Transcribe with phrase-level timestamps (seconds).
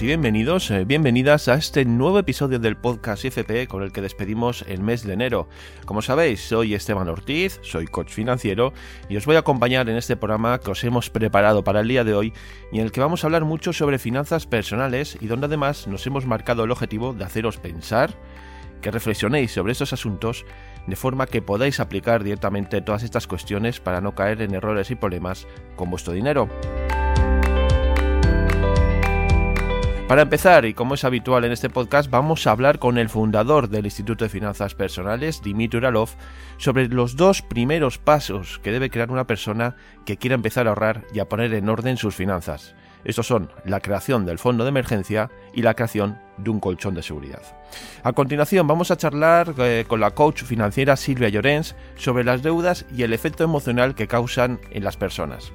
[0.00, 4.64] Y bienvenidos, eh, bienvenidas a este nuevo episodio del podcast IFP con el que despedimos
[4.66, 5.48] el mes de enero.
[5.84, 8.72] Como sabéis, soy Esteban Ortiz, soy coach financiero
[9.08, 12.02] y os voy a acompañar en este programa que os hemos preparado para el día
[12.02, 12.32] de hoy
[12.72, 16.04] y en el que vamos a hablar mucho sobre finanzas personales y donde además nos
[16.06, 18.14] hemos marcado el objetivo de haceros pensar,
[18.80, 20.44] que reflexionéis sobre estos asuntos
[20.88, 24.96] de forma que podáis aplicar directamente todas estas cuestiones para no caer en errores y
[24.96, 26.48] problemas con vuestro dinero.
[30.08, 33.70] Para empezar, y como es habitual en este podcast, vamos a hablar con el fundador
[33.70, 36.10] del Instituto de Finanzas Personales, Dimitri Uralov,
[36.58, 41.04] sobre los dos primeros pasos que debe crear una persona que quiera empezar a ahorrar
[41.14, 42.74] y a poner en orden sus finanzas.
[43.04, 47.02] Estos son la creación del fondo de emergencia y la creación de un colchón de
[47.02, 47.42] seguridad.
[48.02, 52.84] A continuación vamos a charlar eh, con la coach financiera Silvia Llorens sobre las deudas
[52.94, 55.52] y el efecto emocional que causan en las personas.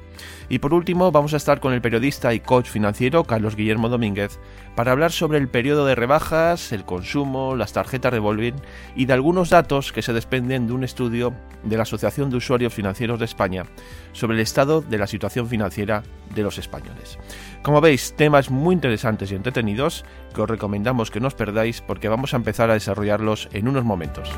[0.50, 4.40] Y por último vamos a estar con el periodista y coach financiero Carlos Guillermo Domínguez
[4.76, 8.56] para hablar sobre el periodo de rebajas, el consumo, las tarjetas revolving
[8.96, 11.34] y de algunos datos que se desprenden de un estudio
[11.64, 13.66] de la Asociación de Usuarios Financieros de España
[14.14, 17.18] sobre el estado de la situación financiera de los españoles.
[17.68, 22.08] Como veis, temas muy interesantes y entretenidos que os recomendamos que no os perdáis porque
[22.08, 24.32] vamos a empezar a desarrollarlos en unos momentos.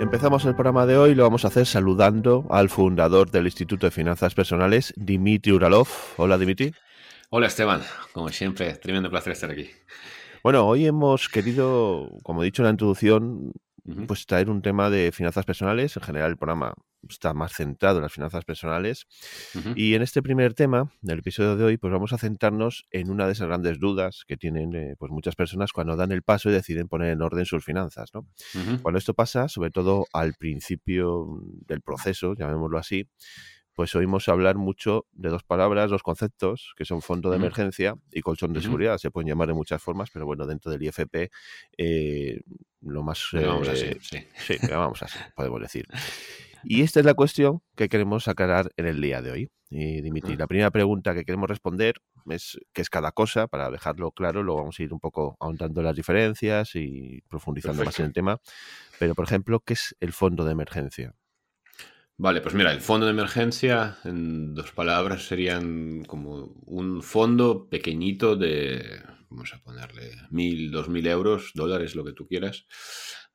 [0.00, 3.90] Empezamos el programa de hoy lo vamos a hacer saludando al fundador del Instituto de
[3.90, 5.88] Finanzas Personales, Dimitri Uralov.
[6.18, 6.72] Hola, Dimitri.
[7.34, 7.80] Hola, Esteban.
[8.12, 9.70] Como siempre, tremendo placer estar aquí.
[10.42, 13.52] Bueno, hoy hemos querido, como he dicho en la introducción,
[14.06, 15.96] pues traer un tema de finanzas personales.
[15.96, 16.74] En general, el programa
[17.08, 19.06] está más centrado en las finanzas personales.
[19.74, 23.24] Y en este primer tema del episodio de hoy, pues vamos a centrarnos en una
[23.24, 26.52] de esas grandes dudas que tienen eh, pues muchas personas cuando dan el paso y
[26.52, 28.10] deciden poner en orden sus finanzas.
[28.12, 28.26] ¿no?
[28.82, 33.08] Cuando esto pasa, sobre todo al principio del proceso, llamémoslo así,
[33.74, 38.20] pues oímos hablar mucho de dos palabras, dos conceptos, que son fondo de emergencia y
[38.20, 38.98] colchón de seguridad.
[38.98, 41.30] Se pueden llamar de muchas formas, pero bueno, dentro del IFP
[41.78, 42.40] eh,
[42.82, 43.28] lo más...
[43.32, 44.18] vamos así, eh, sí.
[44.36, 45.86] Sí, vamos así, podemos decir.
[46.64, 49.50] Y esta es la cuestión que queremos aclarar en el día de hoy.
[49.70, 51.94] Y Dimitri, la primera pregunta que queremos responder
[52.28, 55.80] es qué es cada cosa, para dejarlo claro, luego vamos a ir un poco ahondando
[55.82, 58.38] las diferencias y profundizando más en el tema.
[58.98, 61.14] Pero, por ejemplo, ¿qué es el fondo de emergencia?
[62.22, 68.36] Vale, pues mira, el fondo de emergencia, en dos palabras, serían como un fondo pequeñito
[68.36, 72.64] de, vamos a ponerle, mil, dos mil euros, dólares, lo que tú quieras,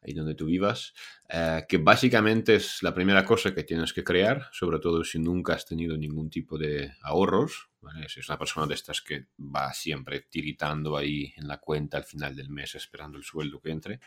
[0.02, 0.94] ahí donde tú vivas,
[1.28, 5.56] eh, que básicamente es la primera cosa que tienes que crear, sobre todo si nunca
[5.56, 7.70] has tenido ningún tipo de ahorros,
[8.08, 12.06] si es una persona de estas que va siempre tiritando ahí en la cuenta al
[12.06, 14.00] final del mes esperando el sueldo que entre.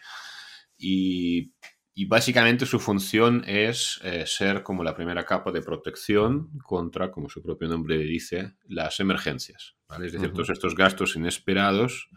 [0.79, 1.53] Y
[1.95, 7.29] y básicamente su función es eh, ser como la primera capa de protección contra, como
[7.29, 9.77] su propio nombre dice, las emergencias.
[10.03, 12.09] Es decir, todos estos gastos inesperados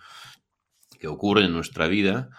[1.00, 2.30] que ocurren en nuestra vida,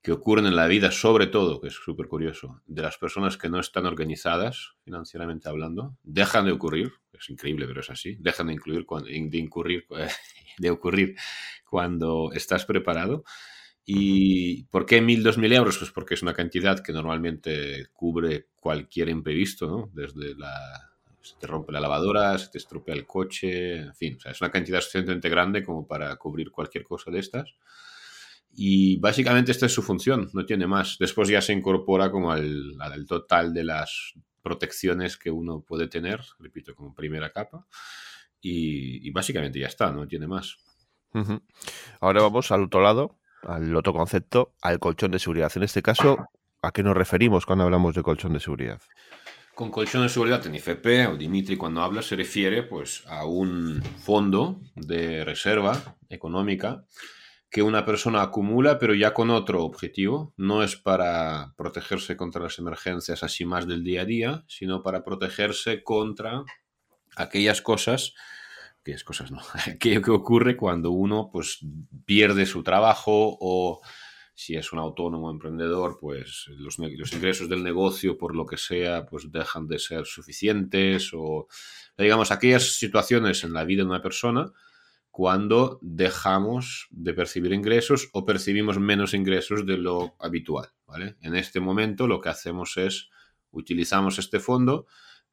[0.00, 3.50] que ocurren en la vida sobre todo, que es súper curioso, de las personas que
[3.50, 8.54] no están organizadas financieramente hablando, dejan de ocurrir, es increíble pero es así, dejan de,
[8.54, 9.86] incluir, de, incurrir,
[10.58, 11.16] de ocurrir
[11.68, 13.24] cuando estás preparado
[13.84, 15.78] ¿Y por qué 1.000, 2.000 euros?
[15.78, 19.90] Pues porque es una cantidad que normalmente cubre cualquier imprevisto, ¿no?
[19.92, 20.90] Desde la...
[21.20, 24.40] Se te rompe la lavadora, se te estropea el coche, en fin, o sea, es
[24.40, 27.54] una cantidad suficientemente grande como para cubrir cualquier cosa de estas.
[28.54, 30.96] Y básicamente esta es su función, no tiene más.
[30.98, 36.20] Después ya se incorpora como al, al total de las protecciones que uno puede tener,
[36.38, 37.66] repito, como primera capa.
[38.40, 40.56] Y, básicamente ya está, no tiene más.
[42.00, 45.52] Ahora vamos al otro lado, al otro concepto, al colchón de seguridad.
[45.54, 46.28] En este caso,
[46.62, 48.80] ¿a qué nos referimos cuando hablamos de colchón de seguridad?
[49.54, 53.82] Con colchón de seguridad en IFP o Dimitri cuando habla se refiere pues a un
[53.82, 56.86] fondo de reserva económica
[57.50, 60.32] que una persona acumula pero ya con otro objetivo.
[60.38, 65.04] No es para protegerse contra las emergencias así más del día a día, sino para
[65.04, 66.44] protegerse contra
[67.14, 68.14] aquellas cosas
[68.84, 69.40] que es cosas no,
[69.80, 71.60] ¿Qué, ocurre cuando uno pues
[72.04, 73.80] pierde su trabajo o
[74.34, 79.04] si es un autónomo emprendedor, pues los, los, ingresos del negocio, por lo que sea,
[79.06, 81.48] pues dejan de ser suficientes o,
[81.98, 84.50] digamos, aquellas situaciones en la vida de una persona
[85.10, 91.16] cuando dejamos de percibir ingresos o percibimos menos ingresos de lo habitual, ¿vale?
[91.20, 93.10] En este momento lo que hacemos es
[93.50, 94.86] utilizamos este fondo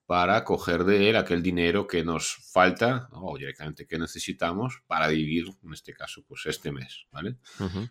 [0.10, 5.46] para coger de él aquel dinero que nos falta o directamente que necesitamos para vivir,
[5.64, 7.36] en este caso, pues este mes, ¿vale?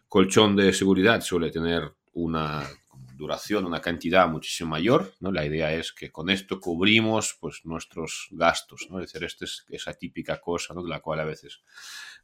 [0.08, 2.68] Colchón de seguridad suele tener una
[3.14, 5.30] duración, una cantidad muchísimo mayor, ¿no?
[5.30, 8.98] La idea es que con esto cubrimos pues nuestros gastos, ¿no?
[8.98, 10.82] Es decir, esta es esa típica cosa, ¿no?
[10.82, 11.60] De la cual a veces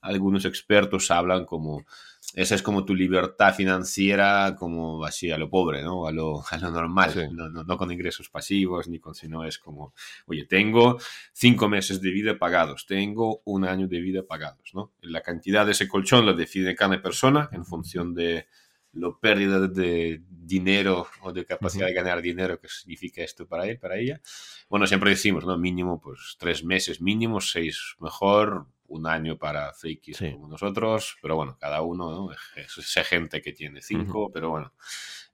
[0.00, 1.87] algunos expertos hablan como
[2.34, 6.06] esa es como tu libertad financiera, como así a lo pobre, ¿no?
[6.06, 9.94] A lo, a lo normal, no, no, con ingresos pasivos, ni con, sino es como,
[10.26, 10.98] oye, tengo
[11.32, 14.92] cinco meses de vida pagados, tengo un año de vida pagados, ¿no?
[15.00, 18.46] La cantidad de ese colchón lo decide cada persona en función de
[18.94, 23.78] lo pérdida de dinero o de capacidad de ganar dinero que significa esto para él,
[23.78, 24.20] para ella.
[24.69, 25.58] Bueno, siempre decimos, ¿no?
[25.58, 31.56] Mínimo, pues tres meses mínimo, seis mejor, un año para frikis como nosotros, pero bueno,
[31.58, 32.31] cada uno, ¿no?
[32.32, 34.72] Es, gente que tiene cinco, pero bueno,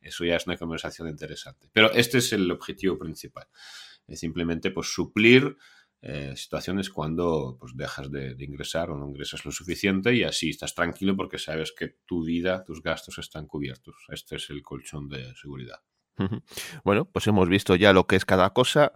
[0.00, 1.68] eso ya es una conversación interesante.
[1.72, 3.46] Pero este es el objetivo principal,
[4.06, 5.56] es simplemente pues suplir
[6.02, 10.74] eh, situaciones cuando pues, dejas de, ingresar o no ingresas lo suficiente y así estás
[10.74, 13.96] tranquilo porque sabes que tu vida, tus gastos están cubiertos.
[14.08, 15.80] Este es el colchón de seguridad.
[16.84, 18.92] Bueno, pues hemos visto ya lo que es cada cosa.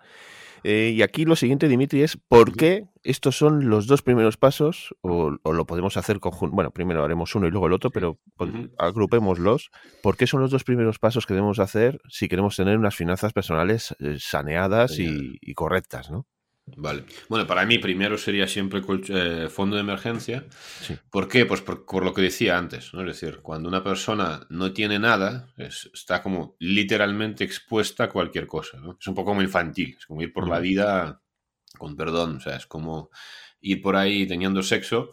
[0.67, 4.95] Eh, y aquí lo siguiente, Dimitri, es por qué estos son los dos primeros pasos,
[5.03, 6.57] o, lo podemos hacer conjunto.
[6.57, 8.19] Bueno, primero haremos uno y luego el otro, pero
[8.79, 9.71] agrupémoslos.
[10.03, 13.35] ¿Por qué son los dos primeros pasos que debemos hacer si queremos tener unas finanzas
[13.35, 16.27] personales eh, saneadas y, y, correctas, ¿no?
[16.67, 17.05] Vale.
[17.29, 20.47] Bueno, para mí primero sería siempre eh, fondo de emergencia.
[21.11, 21.45] ¿Por qué?
[21.45, 23.01] Pues por, lo que decía antes, ¿no?
[23.03, 28.79] Es decir, cuando una persona no tiene nada, está como literalmente expuesta a cualquier cosa,
[28.81, 28.97] ¿no?
[28.99, 31.23] Es un poco como infantil, es como ir por la vida
[31.79, 33.11] con perdón, o sea, es como
[33.61, 35.11] ir por ahí teniendo sexo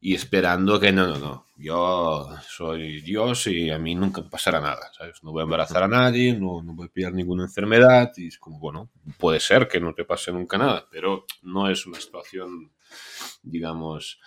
[0.00, 4.90] y esperando que no, no, no, yo soy Dios y a mí nunca pasará nada,
[4.96, 5.22] ¿sabes?
[5.22, 8.38] No voy a embarazar a nadie, no, no voy a pillar ninguna enfermedad y es
[8.38, 12.72] como, bueno, puede ser que no te pase nunca nada, pero no es una situación,
[13.42, 14.18] digamos,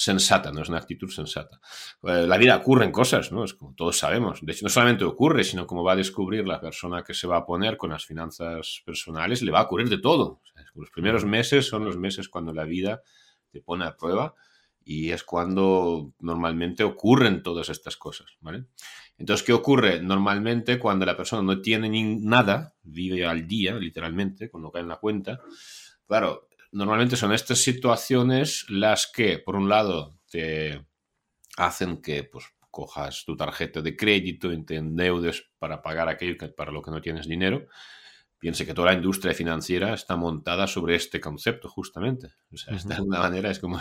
[0.00, 1.60] sensata, no es una actitud sensata.
[2.04, 3.44] Eh, la vida ocurren cosas, ¿no?
[3.44, 4.40] Es como todos sabemos.
[4.40, 7.36] De hecho, no solamente ocurre, sino como va a descubrir la persona que se va
[7.36, 10.40] a poner con las finanzas personales, le va a ocurrir de todo.
[10.74, 13.02] los primeros meses son los meses cuando la vida
[13.50, 14.34] te pone a prueba
[14.82, 18.64] y es cuando normalmente ocurren todas estas cosas, ¿vale?
[19.18, 20.00] Entonces, ¿qué ocurre?
[20.00, 24.78] Normalmente cuando la persona no tiene ni nada, vive al día, literalmente, con lo que
[24.78, 25.40] hay en la cuenta,
[26.06, 30.86] claro, normalmente son estas situaciones las que, por un lado, te
[31.56, 36.72] hacen que pues, cojas tu tarjeta de crédito y te endeudes para pagar aquello para
[36.72, 37.66] lo que no tienes dinero,
[38.38, 42.28] piense que toda la industria financiera está montada sobre este concepto, justamente.
[42.50, 43.80] O sea, de alguna manera es como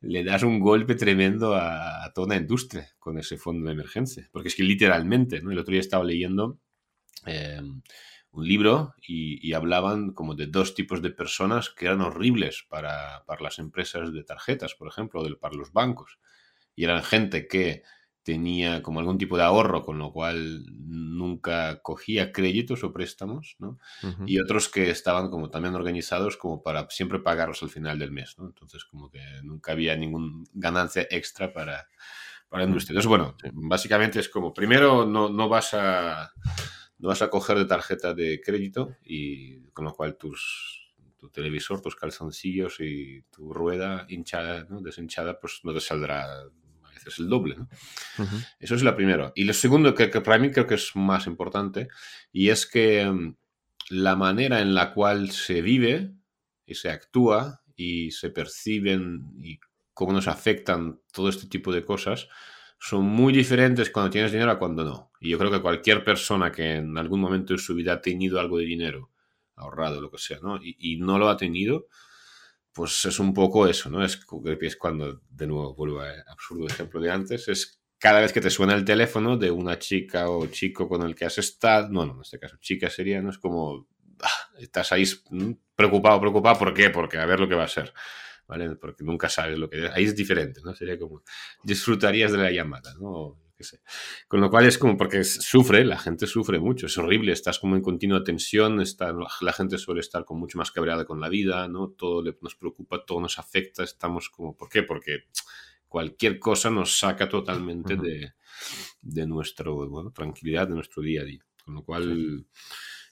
[0.00, 4.28] le das un golpe tremendo a, toda la industria con ese fondo de emergencia.
[4.32, 5.52] Porque es que literalmente, ¿no?
[5.52, 6.58] El otro día estaba leyendo
[7.26, 7.82] em,
[8.32, 13.42] un libro y, hablaban como de dos tipos de personas que eran horribles para, para
[13.42, 16.18] las empresas de tarjetas, por ejemplo, o para los bancos.
[16.74, 17.82] Y eran gente que
[18.22, 23.78] tenía como algún tipo de ahorro, con lo cual nunca cogía créditos o préstamos, ¿no?
[24.26, 28.36] Y otros que estaban como también organizados como para siempre pagarlos al final del mes,
[28.38, 28.46] ¿no?
[28.46, 31.88] Entonces como que nunca había ninguna ganancia extra para,
[32.48, 32.92] para la industria.
[32.92, 36.32] Entonces, bueno, básicamente es como, primero no, no vas a
[37.02, 40.78] no vas a coger de tarjeta de crédito y con lo cual tus
[41.18, 44.80] tu televisor, tus calzoncillos y tu rueda hinchada, ¿no?
[44.80, 46.26] deshinchada, pues no te saldrá
[47.06, 47.56] es el doble.
[48.58, 49.32] Eso es la primera.
[49.34, 51.88] Y lo segundo, que, para mí creo que es más importante,
[52.32, 53.36] y es que mm,
[53.90, 56.12] la manera en la cual se vive
[56.66, 59.58] y se actúa y se perciben y
[59.94, 62.28] cómo nos afectan todo este tipo de cosas
[62.78, 65.11] son muy diferentes cuando tienes dinero a cuando no.
[65.22, 68.40] Y yo creo que cualquier persona que en algún momento de su vida ha tenido
[68.40, 69.10] algo de dinero,
[69.54, 70.58] ahorrado, lo que sea, ¿no?
[70.62, 71.86] y no lo ha tenido,
[72.72, 74.04] pues es un poco eso, ¿no?
[74.04, 74.18] Es,
[74.60, 78.50] es cuando, de nuevo, vuelvo al absurdo ejemplo de antes, es cada vez que te
[78.50, 82.14] suena el teléfono de una chica o chico con el que has estado, no, no,
[82.14, 83.30] en este caso chica sería, ¿no?
[83.30, 83.86] Es como,
[84.22, 85.04] ah, estás ahí
[85.76, 86.90] preocupado, preocupado, ¿por qué?
[86.90, 87.92] Porque a ver lo que va a ser,
[88.48, 88.74] ¿vale?
[88.76, 89.88] Porque nunca sabes lo que...
[89.92, 90.74] Ahí es diferente, ¿no?
[90.74, 91.22] Sería como,
[91.62, 93.38] disfrutarías de la llamada, ¿no?
[94.28, 97.76] Con lo cual es como porque sufre, la gente sufre mucho, es horrible, estás como
[97.76, 101.68] en continua tensión, está, la gente suele estar con mucho más cabreada con la vida,
[101.68, 101.90] ¿no?
[101.90, 104.82] Todo nos preocupa, todo nos afecta, estamos como, ¿por qué?
[104.82, 105.24] Porque
[105.88, 108.32] cualquier cosa nos saca totalmente de,
[109.02, 111.44] de nuestro, bueno, tranquilidad, de nuestro día a día.
[111.64, 112.46] Con lo cual...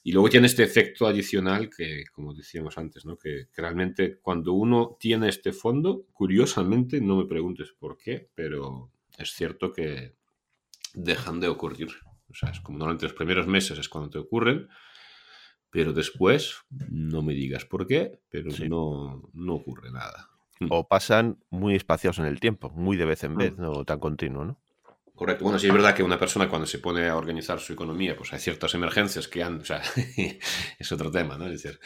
[0.03, 3.19] Y luego tiene este efecto adicional que, como decíamos antes, ¿no?
[3.19, 8.91] que, que, realmente cuando uno tiene este fondo, curiosamente, no me preguntes por qué, pero
[9.19, 10.15] es cierto que
[10.95, 11.89] dejan de ocurrir.
[12.31, 14.69] O sea, es como normalmente los primeros meses es cuando te ocurren,
[15.71, 16.57] pero después
[16.89, 20.29] no me digas por qué, pero no, no ocurre nada.
[20.69, 23.63] O pasan muy espaciados en el tiempo, muy de vez en vez, mm.
[23.63, 24.61] no tan continuo, ¿no?
[25.21, 25.45] Correcto.
[25.45, 28.33] Bueno, sí es verdad que una persona cuando se pone a organizar su economía, pues
[28.33, 29.83] hay ciertas emergencias que han, o sea,
[30.79, 31.47] es otro tema, ¿no?
[31.47, 31.79] Es decir,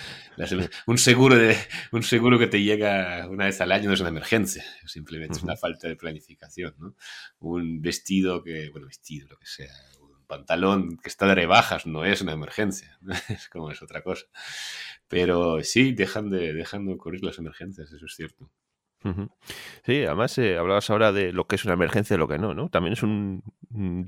[0.87, 1.57] un seguro de
[1.91, 5.43] un seguro que te llega una vez al año no es una emergencia, simplemente es
[5.43, 6.95] una falta de planificación, ¿no?
[7.41, 12.05] Un vestido que, bueno, vestido, lo que sea, un pantalón que está de rebajas no
[12.05, 13.01] es una emergencia,
[13.31, 14.27] es como es otra cosa.
[15.09, 18.49] Pero sí, dejan de, dejan de ocurrir las emergencias, eso es cierto.
[19.85, 22.55] Sí, además eh, hablabas ahora de lo que es una emergencia y lo que no,
[22.55, 22.71] ¿no?
[22.71, 23.43] También es un,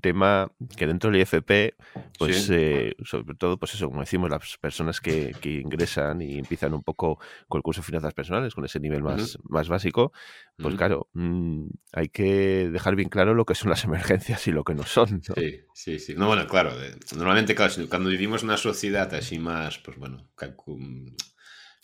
[0.00, 1.74] tema que dentro del IFP,
[2.18, 6.82] pues eh, sobre todo, pues eso, como decimos, las personas que, ingresan y empiezan un
[6.82, 10.12] poco con el curso de finanzas personales, con ese nivel más, más básico,
[10.56, 14.64] pues claro, mm, hay que dejar bien claro lo que son las emergencias y lo
[14.64, 15.22] que no son.
[15.22, 16.14] Sí, sí, sí.
[16.14, 16.72] No, bueno, claro,
[17.16, 20.28] normalmente cuando vivimos en una sociedad así más, pues bueno,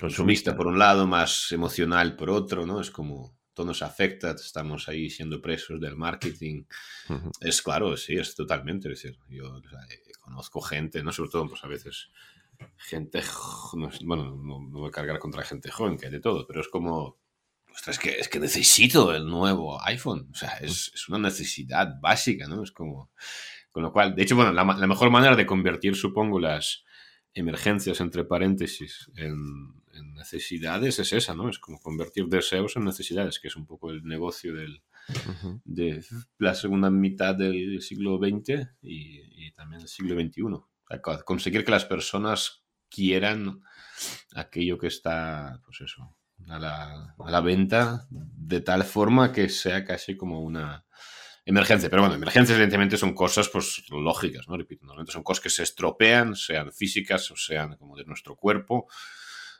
[0.02, 2.80] consumista por un lado, más emocional por otro, ¿no?
[2.80, 6.64] Es como todo nos afecta, estamos ahí siendo presos del marketing.
[7.40, 8.90] Es claro, sí, es totalmente.
[8.90, 9.62] Es decir, yo
[10.20, 11.12] conozco gente, ¿no?
[11.12, 12.10] Sobre todo, pues a veces
[12.78, 13.22] gente,
[14.02, 17.20] bueno, no, voy a cargar contra gente joven, que hay de todo, pero es como,
[17.72, 20.30] ostras, es que, es que necesito el nuevo iPhone.
[20.32, 22.64] O sea, es, es una necesidad básica, ¿no?
[22.64, 23.12] Es como,
[23.70, 26.84] con lo cual, de hecho, bueno, la, la mejor manera de convertir, supongo, las
[27.34, 29.80] emergencias, entre paréntesis, en,
[30.14, 31.50] necesidades es esa, ¿no?
[31.50, 34.82] Es como convertir deseos en necesidades, que es un poco el negocio del,
[35.64, 36.02] de
[36.38, 41.22] la segunda mitad del siglo XX y, también del siglo XXI.
[41.24, 43.62] conseguir que las personas quieran
[44.34, 46.16] aquello que está, pues eso,
[46.48, 50.86] a la, a la venta de tal forma que sea casi como una
[51.44, 51.90] emergencia.
[51.90, 54.56] Pero bueno, emergencias evidentemente son cosas pues lógicas, ¿no?
[54.56, 58.86] Repito, normalmente son cosas que se estropean, sean físicas o sean como de nuestro cuerpo,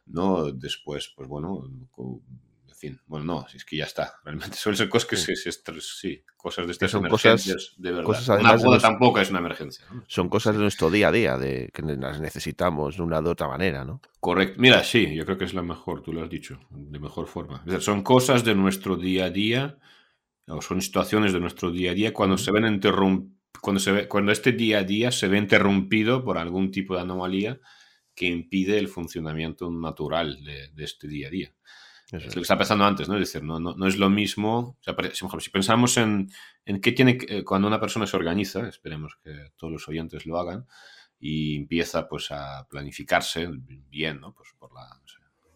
[0.06, 0.52] ¿no?
[0.52, 4.14] Después, pues bueno, en fin, bueno, no, si es que ya está.
[4.24, 8.04] Realmente suelen ser cosas que se, sí, cosas de estas son emergencias, de verdad.
[8.04, 9.84] Cosas, una boda tampoco es una emergencia.
[10.06, 13.48] Son cosas de nuestro día a día, de que las necesitamos de una u otra
[13.48, 14.00] manera, ¿no?
[14.20, 14.60] Correcto.
[14.60, 17.64] Mira, sí, yo creo que es la mejor, tú lo has dicho, de mejor forma.
[17.80, 19.78] son cosas de nuestro día a día
[20.60, 22.80] son situaciones de nuestro día a día cuando se ven
[23.60, 27.02] cuando, se ve, cuando este día a día se ve interrumpido por algún tipo de
[27.02, 27.60] anomalía
[28.14, 31.54] que impide el funcionamiento natural de, este día a día.
[32.10, 33.14] Es lo que está pasando antes, ¿no?
[33.14, 34.76] Es decir, no, no, es lo mismo.
[35.38, 36.28] si pensamos en,
[36.66, 40.38] en qué tiene que, cuando una persona se organiza, esperemos que todos los oyentes lo
[40.38, 40.66] hagan,
[41.24, 43.48] y empieza pues a planificarse
[43.88, 44.34] bien, ¿no?
[44.34, 45.00] Pues por la,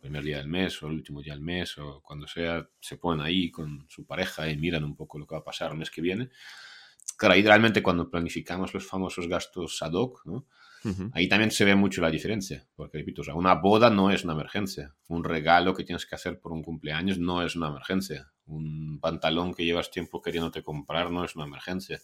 [0.07, 3.25] primer día del mes o el último día del mes o cuando sea, se ponen
[3.25, 5.91] ahí con su pareja y miran un poco lo que va a pasar el mes
[5.91, 6.31] que viene.
[7.19, 10.47] Claro, ahí realmente cuando planificamos los famosos gastos ad hoc, ¿no?
[11.15, 14.95] Ahí también se ve mucho la diferencia, porque repito, una boda no es una emergencia,
[15.09, 19.53] un regalo que tienes que hacer por un cumpleaños no es una emergencia, un pantalón
[19.53, 21.99] que llevas tiempo queriéndote comprar no es una emergencia,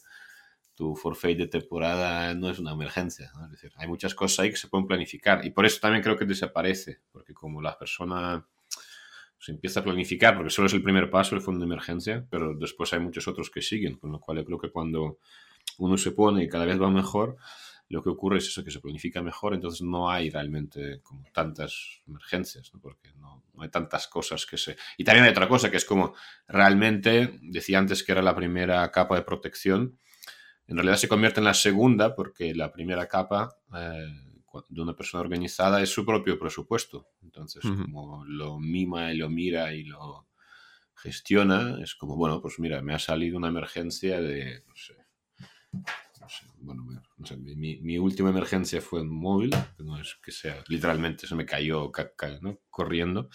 [0.82, 3.30] tu forfait de temporada no es una emergencia.
[3.44, 6.16] Es decir, hay muchas cosas ahí que se pueden planificar y por eso también creo
[6.16, 8.44] que desaparece, porque como la persona
[9.38, 12.56] se empieza a planificar, porque solo es el primer paso, el fondo de emergencia, pero
[12.56, 15.18] después hay muchos otros que siguen, con lo cual yo creo que cuando
[15.78, 17.36] uno se pone y cada vez va mejor,
[17.88, 22.02] lo que ocurre es eso, que se planifica mejor, entonces no hay realmente como tantas
[22.08, 24.76] emergencias, porque no, no, hay tantas cosas que se...
[24.98, 26.14] Y también hay otra cosa, que es como
[26.48, 30.00] realmente, decía antes que era la primera capa de protección,
[30.66, 34.06] en realidad se convierte en la segunda porque la primera capa eh,
[34.68, 37.08] de una persona organizada es su propio presupuesto.
[37.22, 40.28] Entonces, como lo mima y lo mira y lo
[40.94, 44.96] gestiona, es como, bueno, pues mira, me ha salido una emergencia de, no sé,
[46.58, 46.84] bueno,
[47.56, 51.90] mi, última emergencia fue un móvil, no es que sea, literalmente se me cayó
[52.70, 53.28] corriendo,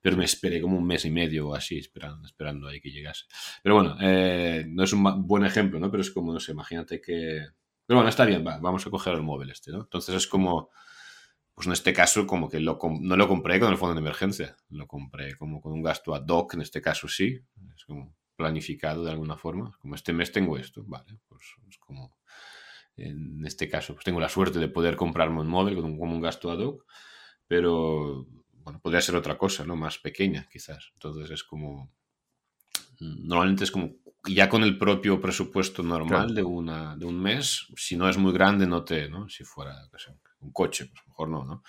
[0.00, 3.24] pero me esperé como un mes y medio o así esperando, esperando ahí que llegase.
[3.62, 5.90] Pero bueno, eh, no es un buen ejemplo, ¿no?
[5.90, 7.46] Pero es como, no sé, imagínate que...
[7.86, 9.80] Pero bueno, está bien, va, vamos a coger el móvil este, ¿no?
[9.80, 10.70] Entonces es como,
[11.54, 14.56] pues en este caso como que lo, no lo compré con el fondo de emergencia,
[14.70, 17.38] lo compré como con un gasto ad hoc, en este caso sí,
[17.76, 22.16] es como planificado de alguna forma, como este mes tengo esto, vale, pues es como
[22.96, 26.20] en este caso, pues tengo la suerte de poder comprarme un móvil con un, un
[26.20, 26.84] gasto ad hoc,
[27.46, 28.26] pero
[28.62, 29.76] bueno, podría ser otra cosa, ¿no?
[29.76, 30.90] Más pequeña, quizás.
[30.94, 31.92] Entonces es como.
[33.00, 33.94] Normalmente es como.
[34.28, 38.32] Ya con el propio presupuesto normal de, una, de un mes, si no es muy
[38.32, 39.08] grande, no te.
[39.08, 39.28] ¿no?
[39.28, 39.74] Si fuera
[40.40, 41.62] un coche, pues mejor no, ¿no?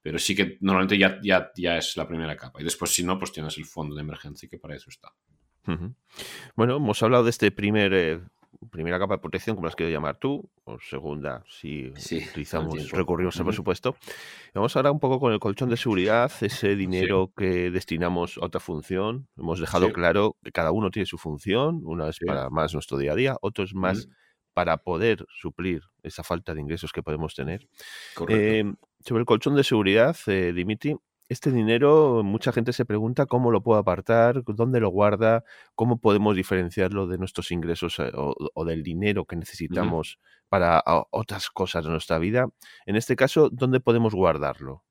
[0.00, 2.60] Pero sí que normalmente ya, ya, ya es la primera capa.
[2.60, 5.14] Y después, si no, pues tienes el fondo de emergencia, que para eso está.
[6.56, 8.20] Bueno, hemos hablado de este primer eh,
[8.70, 13.46] primera capa de protección, como las quieres llamar tú, o segunda, si utilizamos, recurrimos al
[13.46, 13.96] presupuesto.
[14.54, 18.60] Vamos ahora un poco con el colchón de seguridad, ese dinero que destinamos a otra
[18.60, 19.28] función.
[19.36, 23.12] Hemos dejado claro que cada uno tiene su función, una es para más nuestro día
[23.12, 24.08] a día, otro es más
[24.52, 27.66] para poder suplir esa falta de ingresos que podemos tener.
[28.28, 28.64] Eh,
[29.00, 30.96] sobre el colchón de seguridad, eh, Dimitri,
[31.28, 36.36] este dinero, mucha gente se pregunta cómo lo puedo apartar, dónde lo guarda, cómo podemos
[36.36, 42.18] diferenciarlo de nuestros ingresos eh, o, del dinero que necesitamos para otras cosas de nuestra
[42.18, 42.48] vida.
[42.86, 44.84] En este caso, ¿dónde podemos guardarlo?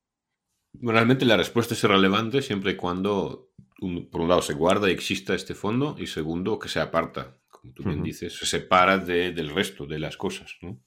[0.82, 3.52] realmente la respuesta es irrelevante siempre y cuando,
[4.12, 7.74] por un lado, se guarda y exista este fondo y segundo, que se aparta como
[7.74, 10.82] tú bien dices, se separa del resto de las cosas, ¿no?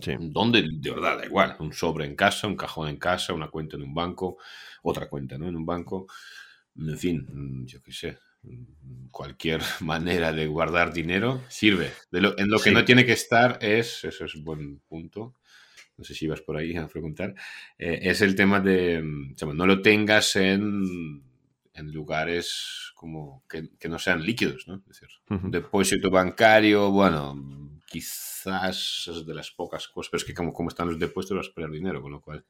[0.00, 0.12] Sí.
[0.18, 3.76] Donde de verdad da igual, un sobre en casa, un cajón en casa, una cuenta
[3.76, 4.38] en un banco,
[4.82, 5.48] otra cuenta ¿no?
[5.48, 6.06] en un banco,
[6.76, 11.92] en fin, mm, yo qué sé, mm, cualquier manera de guardar dinero sirve.
[12.10, 15.36] en lo que no tiene que estar es, eso es un buen punto,
[15.98, 17.34] no sé si ibas por ahí a preguntar,
[17.78, 21.22] eh, es el tema de, mm, no lo tengas en
[21.74, 24.76] en lugares como que, no sean líquidos, ¿no?
[24.76, 30.34] Es decir, un depósito bancario, bueno, quizás es de las pocas cosas, pero es que
[30.34, 32.44] como, como están los depósitos vas a perder dinero, con lo cual...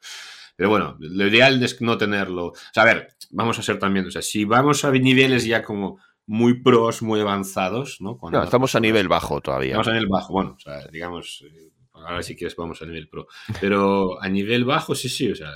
[0.55, 2.49] Pero bueno, lo ideal es no tenerlo...
[2.49, 5.63] O sea, a ver, vamos a ser también, o sea, si vamos a niveles ya
[5.63, 8.19] como muy pros, muy avanzados, ¿no?
[8.31, 9.73] no estamos a nivel bajo todavía.
[9.73, 13.09] Estamos a nivel bajo, bueno, o sea, digamos, eh, ahora si quieres vamos a nivel
[13.09, 13.27] pro.
[13.61, 15.51] Pero a nivel bajo, sí, sí, o sea,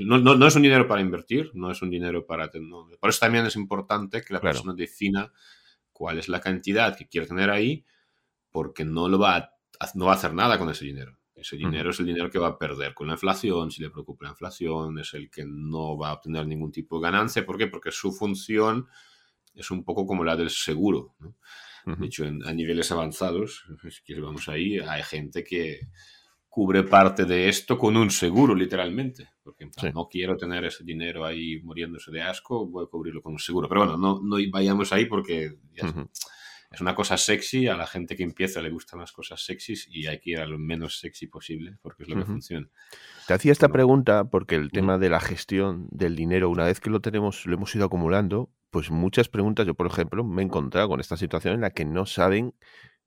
[0.00, 2.50] no, no, es un dinero para invertir, no es un dinero para...
[3.00, 5.32] por eso también es importante que la persona defina
[5.92, 7.84] cuál es la cantidad que quiere tener ahí,
[8.58, 9.52] porque no, lo va a,
[9.94, 11.16] no va a hacer nada con ese dinero.
[11.36, 14.24] Ese dinero es el dinero que va a perder con la inflación, si le preocupa
[14.24, 17.46] la inflación, es el que no va a obtener ningún tipo de ganancia.
[17.46, 17.68] ¿Por qué?
[17.68, 18.88] Porque su función
[19.54, 21.14] es un poco como la del seguro.
[21.20, 21.36] ¿no?
[21.84, 23.64] De hecho, a niveles avanzados,
[24.04, 25.82] si vamos ahí, hay gente que
[26.48, 29.28] cubre parte de esto con un seguro, literalmente.
[29.44, 33.38] Porque no quiero tener ese dinero ahí muriéndose de asco, voy a cubrirlo con un
[33.38, 33.68] seguro.
[33.68, 35.60] Pero bueno, no, no vayamos ahí porque
[36.70, 40.06] es una cosa sexy, a la gente que empieza le gustan las cosas sexys y
[40.06, 42.68] hay que ir a lo menos sexy posible porque es lo que funciona.
[43.26, 46.90] Te hacía esta pregunta porque el tema de la gestión del dinero, una vez que
[46.90, 50.88] lo tenemos, lo hemos ido acumulando, pues muchas preguntas, yo por ejemplo me he encontrado
[50.88, 52.54] con esta situación en la que no saben,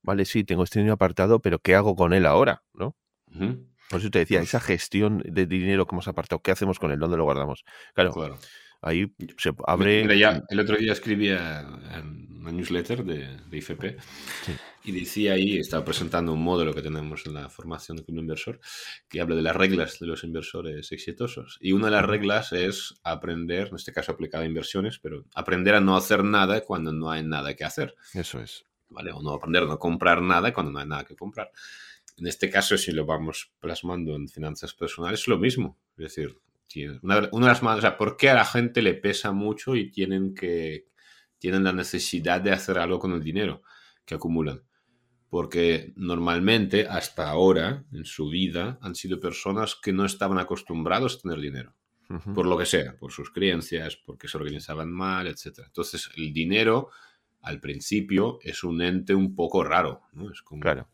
[0.01, 2.63] vale, sí, tengo este dinero apartado, pero ¿qué hago con él ahora?
[2.73, 2.95] ¿No?
[3.89, 6.91] Por eso te decía, pues esa gestión de dinero que hemos apartado, ¿qué hacemos con
[6.91, 6.99] él?
[6.99, 7.63] ¿Dónde lo guardamos?
[7.93, 8.39] Claro, claro.
[8.81, 10.17] ahí se abre...
[10.17, 11.61] ya, el otro día escribía
[11.93, 13.97] en una newsletter de, de IFP
[14.83, 18.59] y decía ahí, estaba presentando un módulo que tenemos en la formación de Club Inversor
[19.07, 21.57] que habla de las reglas de los inversores exitosos.
[21.61, 25.75] Y una de las reglas es aprender, en este caso aplicada a inversiones, pero aprender
[25.75, 27.95] a no hacer nada cuando no hay nada que hacer.
[28.13, 28.65] Eso es.
[28.89, 29.11] ¿Vale?
[29.11, 31.51] O no aprender a no comprar nada cuando no hay nada que comprar.
[32.17, 35.77] En este caso, si lo vamos plasmando en finanzas personales, es lo mismo.
[35.97, 36.39] Es decir,
[37.03, 39.75] una, una de las maneras, o sea, ¿por qué a la gente le pesa mucho
[39.75, 40.91] y tienen que
[41.41, 43.63] tienen la necesidad de hacer algo con el dinero
[44.05, 44.61] que acumulan.
[45.27, 51.21] Porque normalmente, hasta ahora, en su vida, han sido personas que no estaban acostumbrados a
[51.21, 51.73] tener dinero.
[52.35, 55.61] Por lo que sea, por sus creencias, porque se organizaban mal, etc.
[55.65, 56.89] Entonces, el dinero,
[57.41, 60.01] al principio, es un ente un poco raro.
[60.11, 60.29] ¿no?
[60.29, 60.89] Es como, claro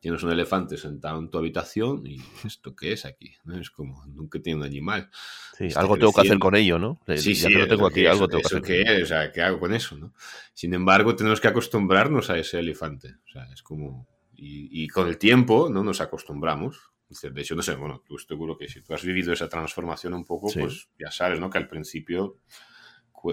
[0.00, 3.36] tienes un elefante sentado en tu habitación y ¿esto qué es aquí?
[3.44, 3.58] ¿No?
[3.58, 5.10] Es como, nunca tiene un animal.
[5.56, 7.00] Sí, algo tengo que hacer con ello, ¿no?
[7.16, 8.62] Sí, sí, lo tengo aquí, algo tengo que hacer.
[8.62, 9.02] ¿qué es?
[9.04, 9.96] O sea, ¿qué hago con eso?
[9.96, 10.14] ¿no?
[10.54, 13.16] Sin embargo, tenemos que acostumbrarnos a ese elefante.
[13.26, 14.08] O sea, es como...
[14.34, 16.90] Y, y con el tiempo no nos acostumbramos.
[17.22, 20.24] De hecho, no sé, bueno, tú seguro que si tú has vivido esa transformación un
[20.24, 21.50] poco, pues ya sabes, ¿no?
[21.50, 22.38] Que al principio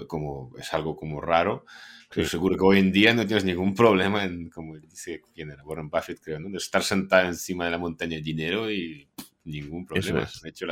[0.07, 1.65] como es algo como raro.
[2.09, 5.63] Pero seguro que hoy en día no tienes ningún problema en, como dice quién era,
[5.63, 6.49] Warren Buffett, creo, ¿no?
[6.49, 9.09] de estar sentado encima de la montaña de dinero y
[9.47, 10.27] ningún problema.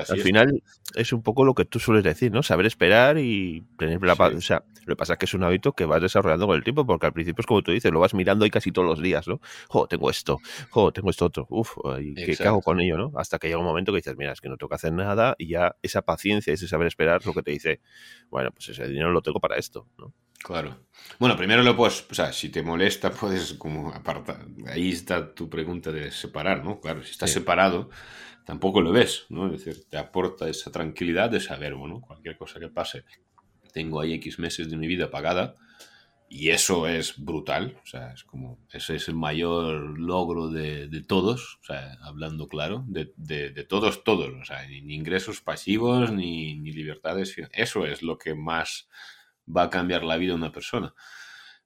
[0.09, 0.63] Al final
[0.95, 2.43] es un poco lo que tú sueles decir, ¿no?
[2.43, 4.33] Saber esperar y tener la paz.
[4.35, 6.63] O sea, lo que pasa es que es un hábito que vas desarrollando con el
[6.63, 9.01] tiempo, porque al principio es como tú dices, lo vas mirando ahí casi todos los
[9.01, 9.39] días, ¿no?
[9.67, 11.71] Jo, tengo esto, jo, tengo esto otro, uf,
[12.15, 13.11] ¿qué, hago con ello, no?
[13.15, 15.35] Hasta que llega un momento que dices, mira, es que no tengo que hacer nada
[15.37, 17.81] y ya esa paciencia, ese saber esperar es lo que te dice,
[18.29, 20.13] bueno, pues ese dinero lo tengo para esto, ¿no?
[20.43, 20.85] Claro.
[21.17, 24.45] Bueno, primero lo puedes, o sea, si te molesta, puedes como apartar.
[24.67, 26.79] Ahí está tu pregunta de separar, ¿no?
[26.79, 27.89] Claro, si estás separado,
[28.45, 29.47] tampoco lo ves, ¿no?
[29.47, 33.03] Es decir, te aporta esa tranquilidad de saber, bueno, cualquier cosa que pase,
[33.73, 35.55] tengo ahí X meses de mi vida pagada
[36.29, 41.59] y eso es brutal, o sea, es como, ese es el mayor logro de, todos,
[41.61, 47.35] o sea, hablando claro, de, todos, todos, o sea, ni ingresos pasivos ni, ni libertades,
[47.51, 48.87] eso es lo que más
[49.45, 50.93] va a cambiar la vida de una persona.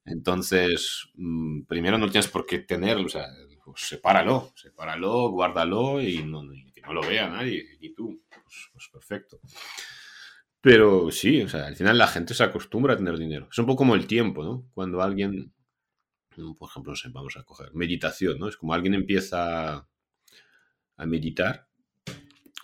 [0.06, 3.28] Entonces, mm, primero no tienes por qué tenerlo, o sea,
[3.64, 8.24] pues sepáralo, sepáralo, guárdalo y, no, que no lo vea nadie, y tú.
[8.30, 9.40] Pues, pues, perfecto.
[10.60, 13.48] Pero sí, o sea, al final la gente se acostumbra a tener dinero.
[13.52, 14.68] Es un poco como el tiempo, ¿no?
[14.74, 15.54] Cuando alguien,
[16.58, 18.50] por ejemplo, no sé, vamos a coger meditación, ¿no?
[18.50, 19.88] Es como alguien empieza
[20.98, 21.68] a meditar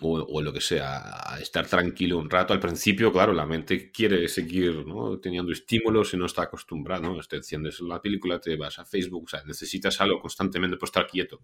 [0.00, 2.52] o, lo que sea, a estar tranquilo un rato.
[2.52, 4.84] Al principio, claro, la mente quiere seguir
[5.22, 7.18] teniendo estímulos y no está acostumbrada, ¿no?
[7.20, 11.06] Te enciendes la película, te vas a Facebook, o sea, necesitas algo constantemente para estar
[11.06, 11.40] quieto.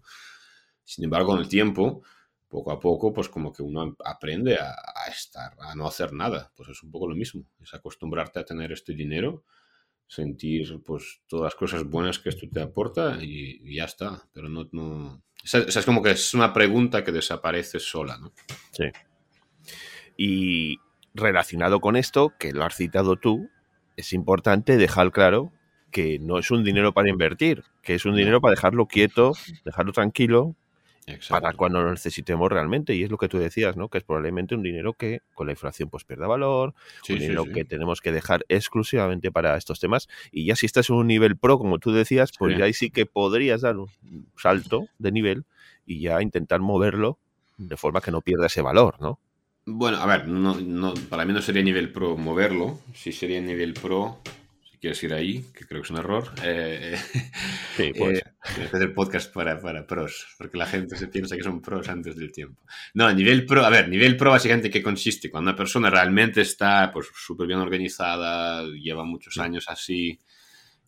[0.83, 2.03] Sin embargo, con el tiempo,
[2.53, 4.75] poco a poco, pues como que uno aprende a,
[5.09, 6.51] estar, a no hacer nada.
[6.55, 9.43] Pues es un poco lo mismo, es acostumbrarte a tener este dinero,
[10.05, 14.21] sentir pues todas las cosas buenas que esto te aporta y, ya está.
[14.31, 15.23] Pero no, no...
[15.43, 18.31] es como que es una pregunta que desaparece sola, ¿no?
[18.71, 18.85] Sí.
[20.15, 20.77] Y
[21.15, 23.49] relacionado con esto, que lo has citado tú,
[23.97, 25.51] es importante dejar claro
[25.89, 29.31] que no es un dinero para invertir, que es un dinero para dejarlo quieto,
[29.65, 30.55] dejarlo tranquilo,
[31.29, 32.95] para cuando lo necesitemos realmente.
[32.95, 33.89] Y es lo que tú decías, ¿no?
[33.89, 36.73] Que es probablemente un dinero que con la inflación pues pierda valor,
[37.09, 40.07] un dinero que tenemos que dejar exclusivamente para estos temas.
[40.31, 42.89] Y ya si estás en un nivel pro, como tú decías, pues ya ahí sí
[42.89, 43.89] que podrías dar un
[44.37, 45.45] salto de nivel
[45.85, 47.17] y ya intentar moverlo
[47.57, 49.19] de forma que no pierda ese valor, ¿no?
[49.65, 53.73] Bueno, a ver, no, no, para mí no sería nivel pro moverlo, si sería nivel
[53.73, 54.17] pro
[54.83, 56.29] quieres ir ahí, que creo que es un error.
[56.43, 56.97] Eh,
[57.77, 61.61] sí, puede eh, hacer podcast para, para, pros, porque la gente se piensa que son
[61.61, 62.65] pros antes del tiempo.
[62.93, 65.31] No, nivel pro, a ver, nivel pro básicamente qué consiste?
[65.31, 70.19] Cuando una persona realmente está pues súper bien organizada, lleva muchos años así,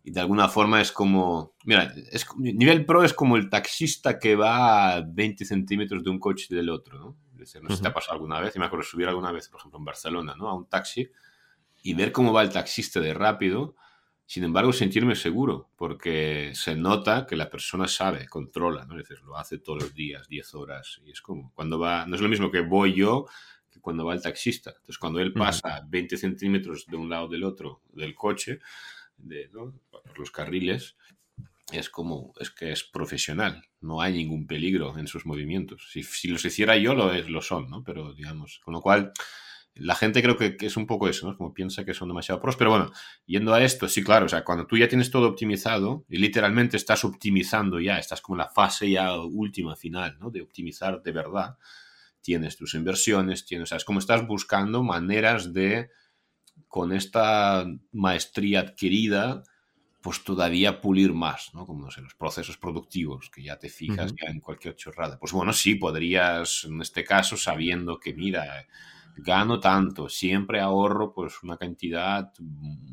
[0.04, 4.36] y de alguna forma es como, mira, es, nivel pro es como el taxista que
[4.36, 7.18] va a 20 centímetros de un coche del otro, ¿no?
[7.36, 9.32] Es decir, no sé si te ha pasado alguna vez, y me acuerdo subir alguna
[9.32, 10.50] vez, por ejemplo, en Barcelona, ¿no?
[10.50, 11.10] A un taxi
[11.82, 13.78] y ver cómo va el taxista de rápido
[14.28, 19.00] sin embargo, sentirme seguro, porque se nota que la persona sabe, controla, ¿no?
[19.00, 22.16] Es decir, lo hace todos los días, 10 horas, y es como, cuando va, no
[22.16, 23.28] es lo mismo que voy yo
[23.70, 24.72] que cuando va el taxista.
[24.72, 28.60] Entonces, cuando él pasa 20 centímetros de un lado del otro del coche,
[29.18, 30.96] de, por los carriles,
[31.72, 35.90] es como, es que es profesional, no hay ningún peligro en sus movimientos.
[35.92, 37.84] Si, si los hiciera yo, lo, es, lo son, ¿no?
[37.84, 39.12] Pero, digamos, con lo cual
[39.76, 41.38] la gente creo que, es un poco eso, ¿no?
[41.38, 42.56] Como piensa que son demasiado pros.
[42.56, 42.92] Pero bueno,
[43.26, 46.78] yendo a esto, sí, claro, o sea, cuando tú ya tienes todo optimizado y literalmente
[46.78, 50.32] estás optimizando ya, estás como en la fase ya última, final, ¿no?
[50.32, 51.58] De optimizar de verdad.
[52.22, 55.90] Tienes tus inversiones, tienes, o sea, es como estás buscando maneras de,
[56.68, 59.44] con esta maestría adquirida,
[60.02, 61.66] pues todavía pulir más, ¿no?
[61.66, 65.20] Como, no sé, los procesos productivos, que ya te fijas ya en cualquier chorrada.
[65.20, 68.66] Pues bueno, sí, podrías, en este caso, sabiendo que, mira,
[69.18, 72.32] gano tanto, siempre ahorro pues una cantidad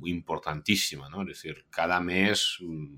[0.05, 1.23] importantísima, ¿no?
[1.23, 2.95] Es decir, cada mes mm,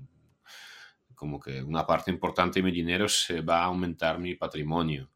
[1.15, 5.11] como que una parte importante de mi dinero se va a aumentar mi patrimonio.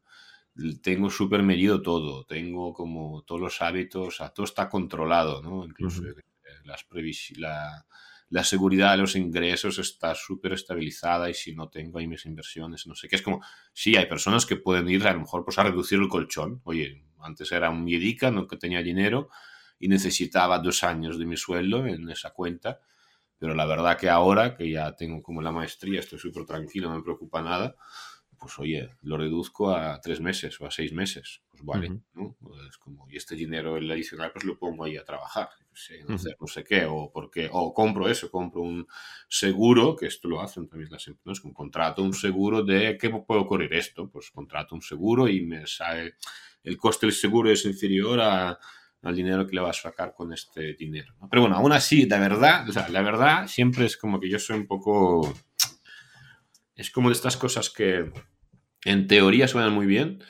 [0.82, 5.64] Tengo súper medido todo, tengo como todos los hábitos, todo está controlado, ¿no?
[5.64, 6.02] Incluso
[6.64, 6.86] las
[7.36, 7.86] la,
[8.30, 12.86] la seguridad de los ingresos está súper estabilizada y si no tengo ahí mis inversiones,
[12.86, 13.16] no sé qué.
[13.16, 13.40] Es como,
[13.72, 16.60] sí, hay personas que pueden ir a lo mejor pues a reducir el colchón.
[16.64, 19.28] Oye, antes era un miedica, no tenía dinero
[19.78, 22.80] y necesitaba dos años de mi sueldo en esa cuenta.
[23.38, 26.96] Pero la verdad que ahora, que ya tengo como la maestría, estoy súper tranquilo, no
[26.96, 27.74] me preocupa nada,
[28.40, 31.42] pues oye, lo reduzco a tres meses o a seis meses.
[31.50, 32.36] Pues vale, ¿no?
[32.40, 35.50] Pues como, y este dinero, el adicional, pues lo pongo ahí a trabajar.
[35.68, 35.76] no,
[36.18, 38.86] sé, no, sé, qué, o porque, o compro eso, compro un
[39.28, 43.40] seguro, que esto lo hacen también las empresas, como contrato un seguro de qué puede
[43.40, 46.14] ocurrir esto, pues contrato un seguro y me sale
[46.62, 50.74] el coste del seguro es inferior al dinero que le vas a sacar con este
[50.74, 51.14] dinero.
[51.30, 54.38] Pero bueno, aún así, de verdad, o sea, la verdad siempre es como que yo
[54.38, 55.34] soy un poco...
[56.80, 58.10] Es como de estas cosas que
[58.86, 60.24] en teoría suenan muy bien,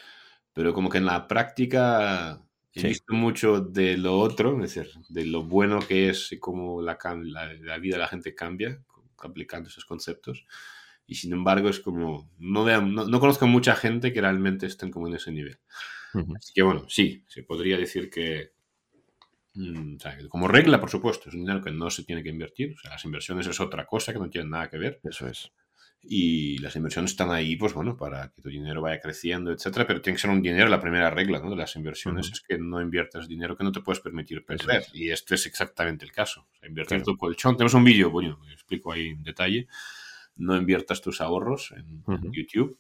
[0.53, 5.27] pero como que en la práctica he visto mucho de lo otro, es decir, de
[5.27, 8.83] lo bueno que es y cómo la, la, vida de la gente cambia
[9.19, 10.45] aplicando esos conceptos.
[11.07, 15.07] Y sin embargo es como, no, no, no conozco mucha gente que realmente estén como
[15.07, 15.61] en ese nivel.
[16.37, 18.11] Así que bueno, sí, se podría decir
[19.55, 22.75] mm, que, como regla, por supuesto, es un dinero que no se tiene que invertir.
[22.75, 25.01] O sea, las inversiones es otra cosa que no tienen nada que ver.
[25.05, 25.53] Eso es.
[26.03, 30.01] Y las inversiones están ahí, pues bueno, para que tu dinero vaya creciendo, etcétera, pero
[30.01, 31.51] tiene que ser un dinero, la primera regla ¿no?
[31.51, 34.85] de las inversiones es que no inviertas dinero que no te puedes permitir perder.
[34.95, 36.47] Y este es exactamente el caso.
[36.51, 37.57] O sea, invertir tu colchón.
[37.57, 39.69] Tenemos un vídeo, bueno, explico ahí en detalle.
[40.37, 42.79] No inviertas tus ahorros en YouTube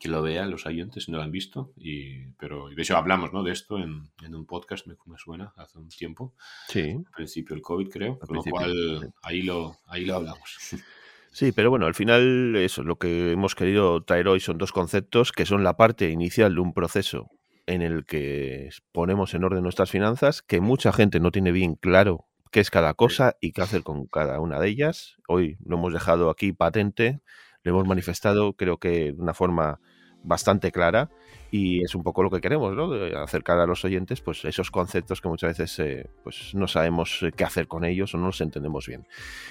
[0.00, 1.72] que lo vean los oyentes si no lo han visto.
[1.76, 3.42] Y, pero de hecho hablamos ¿no?
[3.42, 6.34] de esto en, en un podcast, me, me, suena, hace un tiempo.
[6.68, 6.90] Sí.
[6.90, 8.18] Al principio del COVID, creo.
[8.18, 10.58] con lo cual ahí lo, ahí lo hablamos.
[11.32, 15.30] Sí, pero bueno, al final eso, lo que hemos querido traer hoy son dos conceptos
[15.30, 17.30] que son la parte inicial de un proceso
[17.66, 22.26] en el que ponemos en orden nuestras finanzas, que mucha gente no tiene bien claro
[22.50, 25.18] qué es cada cosa y qué hacer con cada una de ellas.
[25.28, 27.20] Hoy lo hemos dejado aquí patente,
[27.62, 29.80] lo hemos manifestado creo que de una forma
[30.22, 31.10] bastante clara
[31.52, 32.92] y es un poco lo que queremos, ¿no?
[33.20, 37.32] acercar a los oyentes pues esos conceptos que muchas veces eh, pues no sabemos eh,
[37.36, 39.06] qué hacer con ellos o no los entendemos bien.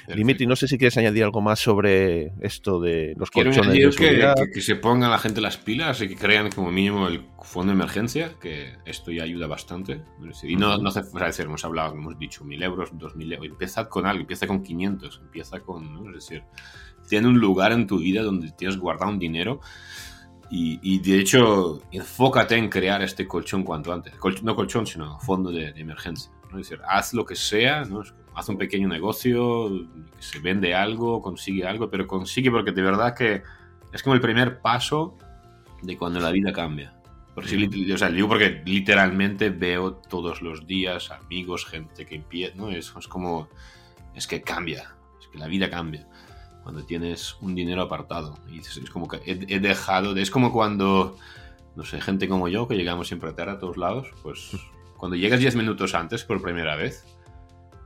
[0.08, 4.36] Dimitri, no sé si quieres añadir algo más sobre esto de los colchones de seguridad.
[4.36, 7.72] Que, que, se pongan la gente las pilas y que crean como mínimo el fondo
[7.72, 10.02] de emergencia, que esto ya ayuda bastante.
[10.44, 13.50] Y no, no hace decir, hemos hablado, hemos dicho, mil euros, dos mil euros.
[13.50, 16.10] Empieza con algo, empieza con 500, empieza con, ¿no?
[16.10, 16.44] es decir,
[17.10, 19.60] tiene un lugar en tu vida donde tienes guardado un dinero
[20.52, 24.14] y, de hecho, enfócate en crear este colchón cuanto antes.
[24.42, 26.32] no colchón, sino fondo de, emergencia.
[26.52, 26.60] ¿no?
[26.60, 28.02] Es decir, haz lo que sea, ¿no?
[28.34, 29.70] haz un pequeño negocio,
[30.18, 33.44] se vende algo, consigue algo, pero consigue porque de verdad que
[33.92, 35.18] es como el primer paso
[35.84, 36.96] de cuando la vida cambia.
[37.36, 42.70] Porque, o sea, digo porque literalmente veo todos los días amigos, gente que empieza, ¿no?
[42.70, 43.50] Es, es como,
[44.16, 46.08] es que cambia, es que la vida cambia
[46.70, 48.38] cuando tienes un dinero apartado.
[48.48, 51.18] Y es, como que he, dejado, de, es como cuando,
[51.76, 54.52] no sé, gente como yo, que llegamos siempre a tarde a todos lados, pues
[54.96, 57.06] cuando llegas 10 minutos antes por primera vez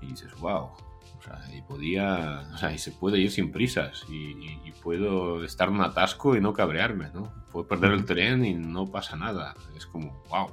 [0.02, 4.04] y dices, wow, o sea, y podía, o sea, y se puede ir sin prisas
[4.10, 7.32] y, puedo estar en un atasco y no cabrearme, ¿no?
[7.54, 9.56] Puedo perder el tren y no pasa nada.
[9.78, 10.50] Es como, wow,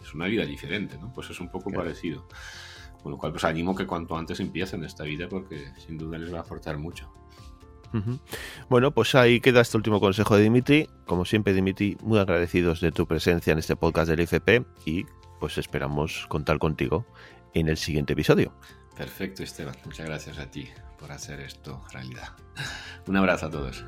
[0.00, 1.12] es una vida diferente, ¿no?
[1.12, 2.28] Pues es un poco parecido.
[3.02, 6.32] Con lo cual, pues animo que cuanto antes empiecen esta vida porque sin duda les
[6.32, 7.12] va a aportar mucho.
[8.68, 10.88] Bueno, pues ahí queda este último consejo de Dimitri.
[11.06, 15.04] Como siempre, Dimitri, muy agradecidos de tu presencia en este podcast del IFP y
[15.40, 17.06] pues esperamos contar contigo
[17.54, 18.52] en el siguiente episodio.
[18.96, 19.74] Perfecto, Esteban.
[19.84, 22.28] Muchas gracias a ti por hacer esto realidad.
[23.06, 23.84] Un abrazo a todos.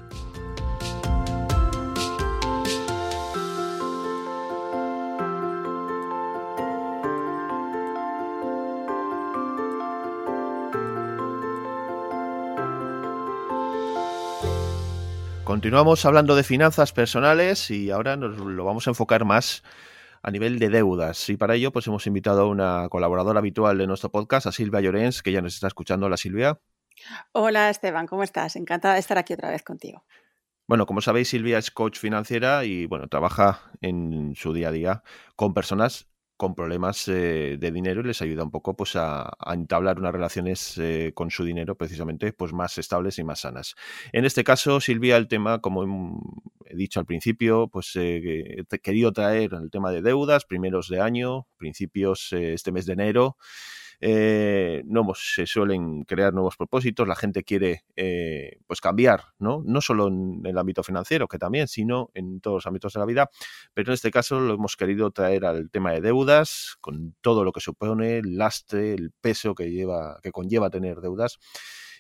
[15.55, 19.62] Continuamos hablando de finanzas personales y ahora nos lo vamos a enfocar más
[20.21, 21.29] a nivel de deudas.
[21.29, 24.81] Y para ello, pues hemos invitado a una colaboradora habitual de nuestro podcast, a Silvia
[24.81, 26.07] Llorens, que ya nos está escuchando.
[26.07, 26.59] Hola, Silvia.
[27.31, 28.57] Hola, Esteban, ¿cómo estás?
[28.57, 30.05] Encantada de estar aquí otra vez contigo.
[30.67, 35.03] Bueno, como sabéis, Silvia es coach financiera y bueno, trabaja en su día a día
[35.37, 39.99] con personas con problemas eh, de dinero y les ayuda un poco pues a, entablar
[39.99, 43.75] unas relaciones eh, con su dinero precisamente pues más estables y más sanas.
[44.12, 46.20] En este caso, Silvia, el tema, como
[46.66, 51.01] he dicho al principio, pues eh, he querido traer el tema de deudas, primeros de
[51.01, 53.37] año, principios este mes de enero.
[54.00, 59.62] Eh, no se suelen crear nuevos propósitos, la gente quiere eh, pues cambiar, ¿no?
[59.64, 63.07] No solo en el ámbito financiero, que también, sino en todos los ámbitos de la
[63.07, 63.30] vida,
[63.72, 67.52] pero en este caso lo hemos querido traer al tema de deudas, con todo lo
[67.52, 71.38] que supone, el lastre, el peso que lleva, que conlleva tener deudas.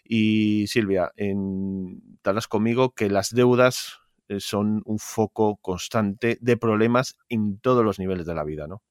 [0.04, 7.58] Y Silvia, estarás conmigo que las deudas eh, son un foco constante de problemas en
[7.58, 8.82] todos los niveles de la vida, ¿no?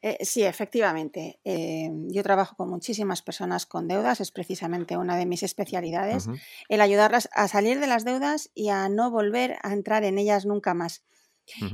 [0.00, 1.40] Eh, sí, efectivamente.
[1.44, 6.28] Eh, yo trabajo con muchísimas personas con deudas, es precisamente una de mis especialidades,
[6.68, 10.46] el ayudarlas a salir de las deudas y a no volver a entrar en ellas
[10.46, 11.04] nunca más.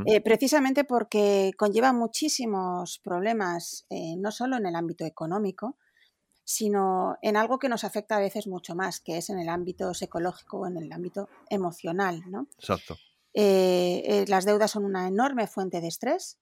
[0.07, 5.77] Eh, precisamente porque conlleva muchísimos problemas, no solo en el ámbito económico,
[6.45, 9.93] sino en algo que nos afecta a veces mucho más, que es en el ámbito
[9.93, 12.23] psicológico o en el ámbito emocional.
[12.29, 12.47] ¿no?
[12.59, 12.97] Exacto.
[13.35, 16.39] las deudas son una enorme fuente de estrés,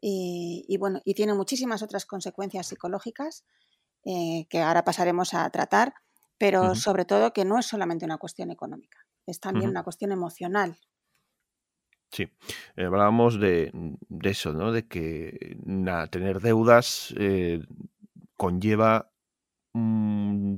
[0.00, 3.44] y, bueno, y tiene muchísimas otras consecuencias psicológicas
[4.04, 5.94] eh, que ahora pasaremos a tratar,
[6.38, 10.78] pero sobre todo que no es solamente una cuestión económica, es también una cuestión emocional.
[12.10, 12.30] Sí,
[12.76, 13.72] eh, hablábamos de,
[14.22, 14.72] eso, ¿no?
[14.72, 15.58] De que
[16.10, 17.60] tener deudas eh,
[18.36, 19.10] conlleva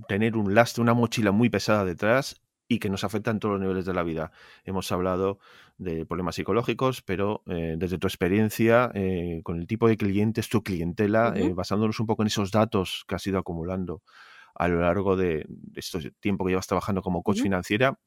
[0.06, 3.60] tener un lastre, una mochila muy pesada detrás y que nos afecta en todos los
[3.60, 4.30] niveles de la vida.
[4.64, 5.40] Hemos hablado
[5.76, 10.62] de problemas psicológicos, pero eh, desde tu experiencia eh, con el tipo de clientes, tu
[10.62, 14.04] clientela, eh, basándonos un poco en esos datos que has ido acumulando
[14.54, 17.98] a lo largo de, este tiempo que llevas trabajando como coach financiera,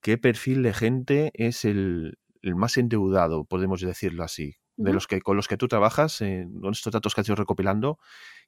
[0.00, 4.56] ¿qué perfil de gente es el, más endeudado, podemos decirlo así?
[4.76, 7.98] De los que con los que tú trabajas, con estos datos que has ido recopilando,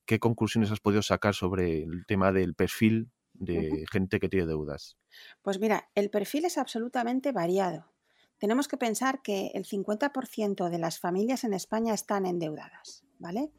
[0.05, 4.97] ¿qué conclusiones has podido sacar sobre el tema del perfil de gente que tiene deudas?
[5.43, 7.93] Pues mira, el perfil es absolutamente variado.
[8.39, 13.05] Tenemos que pensar que el 50% de las familias en España están endeudadas.
[13.19, 13.51] ¿vale?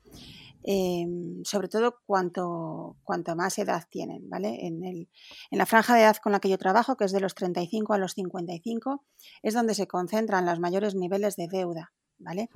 [0.63, 4.65] Em, sobre todo cuanto, cuanto más edad tienen, ¿vale?
[4.65, 5.09] En, el,
[5.51, 7.93] en, la franja de edad con la que yo trabajo, que es de los 35
[7.93, 9.05] a los 55,
[9.41, 12.49] es donde se concentran los mayores niveles de deuda, ¿vale?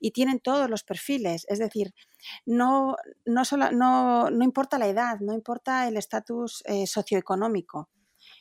[0.00, 1.94] Y tienen todos los perfiles, es decir,
[2.46, 7.90] no, no, no, no importa la edad, no importa el estatus eh, socioeconómico.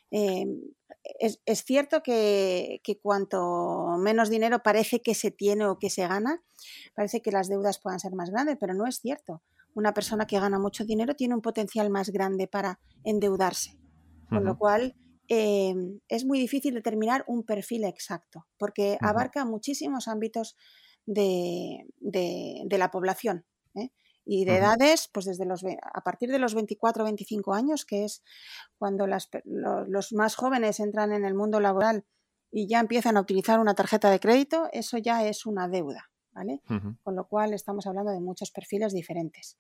[0.10, 0.62] Em,
[1.20, 6.42] es, cierto que, cuanto menos dinero parece que se tiene o que se gana,
[6.96, 9.42] parece que las deudas puedan ser más grandes, pero no es cierto.
[9.74, 13.78] Una persona que gana mucho dinero tiene un potencial más grande para endeudarse,
[14.30, 14.96] con lo cual
[15.28, 20.56] em, es muy difícil determinar un perfil exacto, porque abarca muchísimos ámbitos
[21.06, 21.86] de,
[22.70, 23.46] la población.
[23.76, 23.92] ¿eh?
[24.30, 28.04] y de edades, pues desde los a partir de los 24 o 25 años, que
[28.04, 28.24] es
[28.78, 32.06] cuando los más jóvenes entran en el mundo laboral
[32.52, 36.12] y ya empiezan a utilizar una tarjeta de crédito, eso ya es una deuda.
[36.34, 36.62] ¿Vale?
[37.02, 39.58] Con lo cual estamos hablando de muchos perfiles diferentes.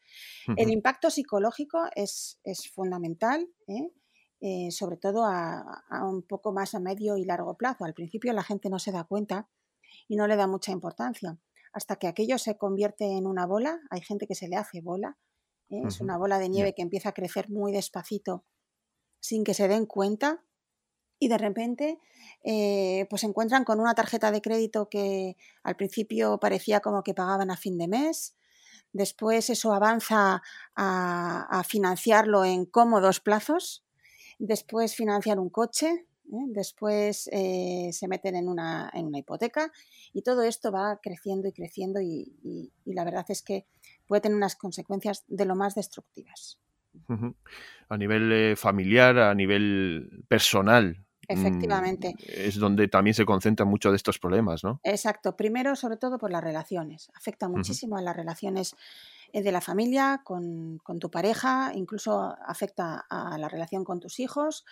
[0.58, 3.90] El impacto psicológico es, es fundamental, ¿eh?
[4.40, 7.86] Eh, sobre todo a, un poco más a medio y largo plazo.
[7.86, 9.50] Al principio la gente no se da cuenta
[10.08, 11.40] y no le da mucha importancia
[11.74, 13.80] hasta que aquello se convierte en una bola.
[13.90, 15.18] Hay gente que se le hace bola.
[15.70, 15.82] ¿eh?
[15.88, 18.46] Es una bola de nieve que empieza a crecer muy despacito
[19.20, 20.44] sin que se den cuenta
[21.20, 22.00] y de repente
[22.44, 27.16] eh, pues se encuentran con una tarjeta de crédito que al principio parecía como que
[27.16, 28.36] pagaban a fin de mes,
[28.94, 30.44] después eso avanza
[30.76, 33.87] a, a financiarlo en cómodos plazos,
[34.40, 35.88] después financiar un coche,
[36.32, 36.46] ¿eh?
[36.48, 39.72] después eh, se meten en una, en una, hipoteca
[40.14, 43.66] y todo esto va creciendo y creciendo y, la verdad es que
[44.08, 46.60] puede tener unas consecuencias de lo más destructivas.
[47.90, 51.06] A nivel eh, familiar, a nivel personal.
[51.30, 52.16] Mm, Efectivamente.
[52.26, 54.80] Es donde también se concentran muchos de estos problemas, ¿no?
[54.84, 55.36] Exacto.
[55.36, 57.12] Primero, sobre todo por las relaciones.
[57.14, 58.76] Afecta muchísimo a las relaciones
[59.34, 64.66] de la familia, con, tu pareja, incluso afecta a la relación con tus hijos,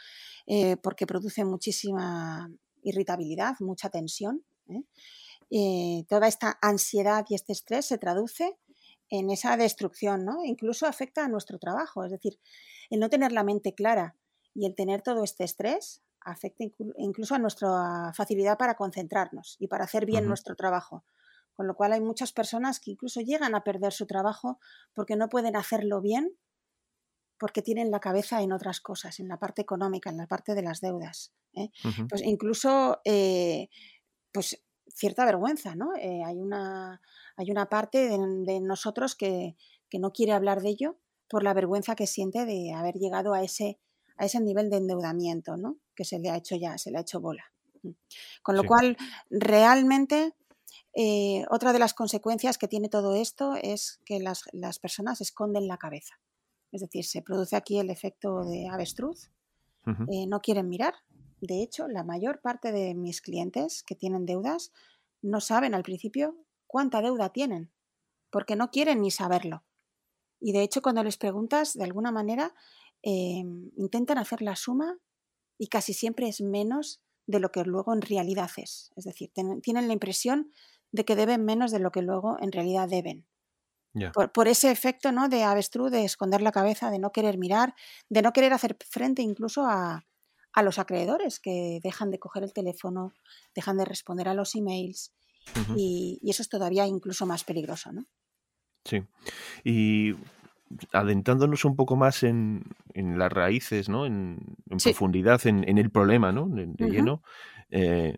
[0.47, 2.49] eh, porque produce muchísima
[2.81, 4.43] irritabilidad, mucha tensión.
[4.69, 6.05] ¿eh?
[6.09, 8.57] toda esta ansiedad y este estrés se traduce
[9.09, 10.43] en esa destrucción, ¿no?
[10.43, 12.39] Incluso afecta a nuestro trabajo, es decir,
[12.89, 14.15] el no tener la mente clara
[14.53, 16.63] y el tener todo este estrés afecta
[16.97, 21.03] incluso a nuestra facilidad para concentrarnos y para hacer bien nuestro trabajo.
[21.55, 24.59] Con lo cual hay muchas personas que incluso llegan a perder su trabajo
[24.93, 26.37] porque no pueden hacerlo bien
[27.37, 30.61] porque tienen la cabeza en otras cosas, en la parte económica, en la parte de
[30.61, 31.33] las deudas.
[31.53, 31.69] ¿eh?
[32.09, 33.69] Pues incluso, eh,
[34.31, 35.95] pues cierta vergüenza, ¿no?
[35.95, 37.01] Eh, hay, una,
[37.35, 39.55] hay una parte de, nosotros que,
[39.97, 40.97] no quiere hablar de ello
[41.29, 43.79] por la vergüenza que siente de haber llegado a ese,
[44.17, 45.77] a ese nivel de endeudamiento, ¿no?
[45.95, 47.45] Que se le ha hecho ya, se le ha hecho bola.
[48.43, 48.97] Con lo cual,
[49.29, 50.33] realmente
[50.95, 55.77] eh, otra de las consecuencias que tiene todo esto es que las, personas esconden la
[55.77, 56.21] cabeza.
[56.71, 59.29] Es decir, se produce aquí el efecto de avestruz,
[60.10, 60.95] eh, no quieren mirar.
[61.41, 64.71] De hecho, la mayor parte de mis clientes que tienen deudas
[65.21, 67.71] no saben al principio cuánta deuda tienen,
[68.31, 69.63] porque no quieren ni saberlo.
[70.39, 72.55] Y de hecho, cuando les preguntas, de alguna manera,
[73.01, 74.97] em, intentan hacer la suma
[75.58, 78.91] y casi siempre es menos de lo que luego en realidad es.
[78.95, 80.51] Es decir, tienen la impresión
[80.91, 83.25] de que deben menos de lo que luego en realidad deben.
[84.33, 85.29] Por, ese efecto ¿no?
[85.29, 87.75] de avestruz, de esconder la cabeza, de no querer mirar,
[88.09, 90.03] de no querer hacer frente incluso a,
[90.63, 93.13] los acreedores que dejan de coger el teléfono,
[93.53, 95.13] dejan de responder a los emails
[95.75, 97.91] y, eso es todavía incluso más peligroso.
[97.91, 98.05] ¿no?
[98.83, 99.03] Sí.
[99.63, 100.13] Y
[100.91, 102.63] adentrándonos un poco más en,
[102.95, 104.05] las raíces, ¿no?
[104.05, 104.39] en,
[104.83, 106.47] profundidad en, el problema, ¿no?
[106.47, 107.21] de, lleno,
[107.69, 108.17] eh,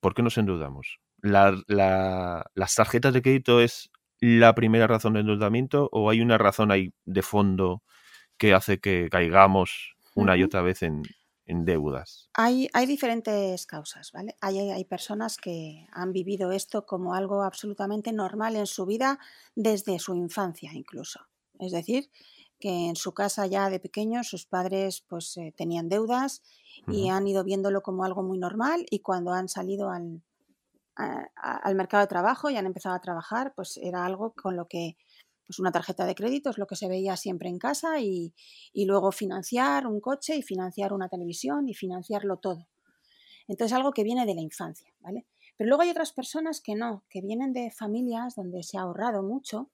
[0.00, 1.00] ¿por qué nos endeudamos?
[1.22, 6.92] Las tarjetas de crédito es la primera razón de endeudamiento o hay una razón ahí
[7.04, 7.82] de fondo
[8.36, 11.02] que hace que caigamos una y otra vez en,
[11.46, 12.28] deudas?
[12.34, 14.36] Hay, hay, diferentes causas, ¿vale?
[14.42, 19.18] Hay, hay, personas que han vivido esto como algo absolutamente normal en su vida
[19.54, 21.20] desde su infancia incluso.
[21.58, 22.10] Es decir,
[22.60, 26.42] que en su casa ya de pequeños sus padres pues eh, tenían deudas
[26.86, 30.22] y han ido viéndolo como algo muy normal y cuando han salido al,
[30.98, 34.96] al mercado de trabajo y han empezado a trabajar, pues era algo con lo que
[35.48, 38.34] pues una tarjeta de crédito es lo que se veía siempre en casa y,
[38.74, 42.68] luego financiar un coche y financiar una televisión y financiarlo todo.
[43.46, 45.26] Entonces algo que viene de la infancia, ¿vale?
[45.56, 49.22] Pero luego hay otras personas que no, que vienen de familias donde se ha ahorrado
[49.22, 49.70] mucho,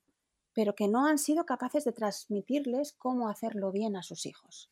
[0.54, 4.70] pero que no han sido capaces de transmitirles cómo hacerlo bien a sus hijos.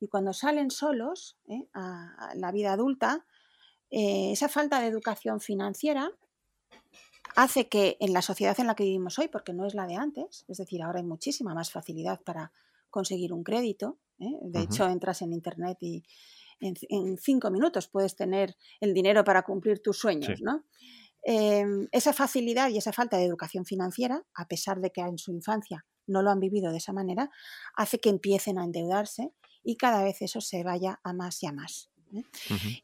[0.00, 1.68] Y cuando salen solos ¿eh?
[1.72, 3.24] a la vida adulta,
[3.92, 6.10] eh, esa falta de educación financiera
[7.36, 9.96] hace que en la sociedad en la que vivimos hoy, porque no es la de
[9.96, 12.52] antes, es decir, ahora hay muchísima más facilidad para
[12.88, 13.98] conseguir un crédito.
[14.18, 14.32] ¿eh?
[14.40, 16.02] De hecho, entras en Internet y
[16.60, 20.40] en, cinco minutos puedes tener el dinero para cumplir tus sueños.
[20.40, 20.64] ¿no?
[21.22, 25.32] Em, esa facilidad y esa falta de educación financiera, a pesar de que en su
[25.32, 27.30] infancia no lo han vivido de esa manera,
[27.74, 29.32] hace que empiecen a endeudarse
[29.62, 31.91] y cada vez eso se vaya a más y a más.
[32.12, 32.24] ¿Eh?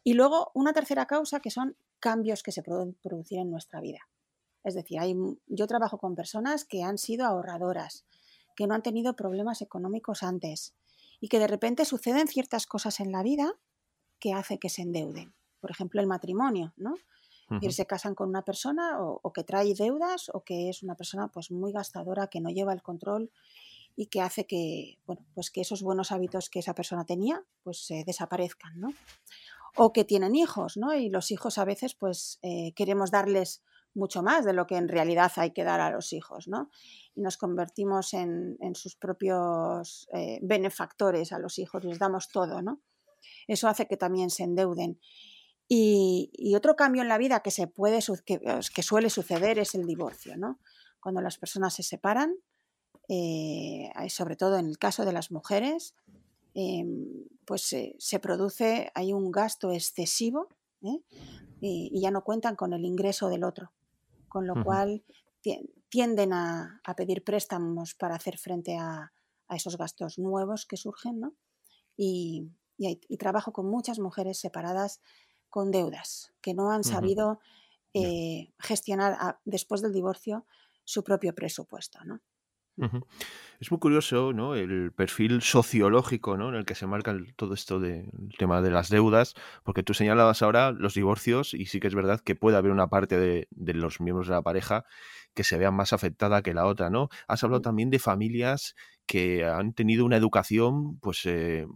[0.05, 4.09] Y luego una tercera causa que son cambios que se pueden producir en nuestra vida.
[4.65, 5.15] Es decir, hay,
[5.47, 8.05] yo trabajo con personas que han sido ahorradoras,
[8.57, 10.75] que no han tenido problemas económicos antes
[11.21, 13.55] y que de repente suceden ciertas cosas en la vida
[14.19, 15.35] que hace que se endeuden.
[15.61, 16.95] Por ejemplo, el matrimonio, ¿no?
[17.63, 21.29] Y se casan con una persona o, que trae deudas o que es una persona
[21.29, 23.31] pues muy gastadora, que no lleva el control
[24.01, 27.85] y que hace que, bueno, pues que esos buenos hábitos que esa persona tenía pues
[27.85, 28.95] se desaparezcan, ¿no?
[29.75, 30.95] O que tienen hijos, ¿no?
[30.95, 34.87] Y los hijos a veces pues eh, queremos darles mucho más de lo que en
[34.87, 36.71] realidad hay que dar a los hijos, ¿no?
[37.17, 42.81] Y nos convertimos en, sus propios eh, benefactores a los hijos, les damos todo, ¿no?
[43.49, 45.01] Eso hace que también se endeuden.
[45.67, 50.37] Y, otro cambio en la vida que, se puede, que, suele suceder es el divorcio,
[50.37, 50.61] ¿no?
[51.01, 52.37] Cuando las personas se separan,
[53.09, 55.95] eh, sobre todo en el caso de las mujeres,
[56.55, 60.49] em, pues se produce, hay un gasto excesivo
[60.83, 61.01] ¿eh?
[61.61, 63.73] y, ya no cuentan con el ingreso del otro,
[64.29, 65.03] con lo cual
[65.89, 69.13] tienden a, pedir préstamos para hacer frente a,
[69.51, 71.35] esos gastos nuevos que surgen, ¿no?
[71.97, 72.51] Y,
[73.19, 75.01] trabajo con muchas mujeres separadas
[75.49, 77.41] con deudas, que no han sabido
[77.95, 80.45] eh, gestionar después del divorcio
[80.85, 81.99] su propio presupuesto.
[82.05, 82.21] ¿no?
[83.61, 84.55] Es muy curioso, ¿no?
[84.55, 86.49] El perfil sociológico, ¿no?
[86.49, 88.09] En el que se marca todo esto del
[88.39, 92.21] tema de las deudas, porque tú señalabas ahora los divorcios y sí que es verdad
[92.21, 94.85] que puede haber una parte de, de los miembros de la pareja
[95.35, 97.09] que se vean más afectada que la otra, ¿no?
[97.27, 98.77] Has hablado también de familias
[99.07, 101.67] que han tenido una educación, pues, eh,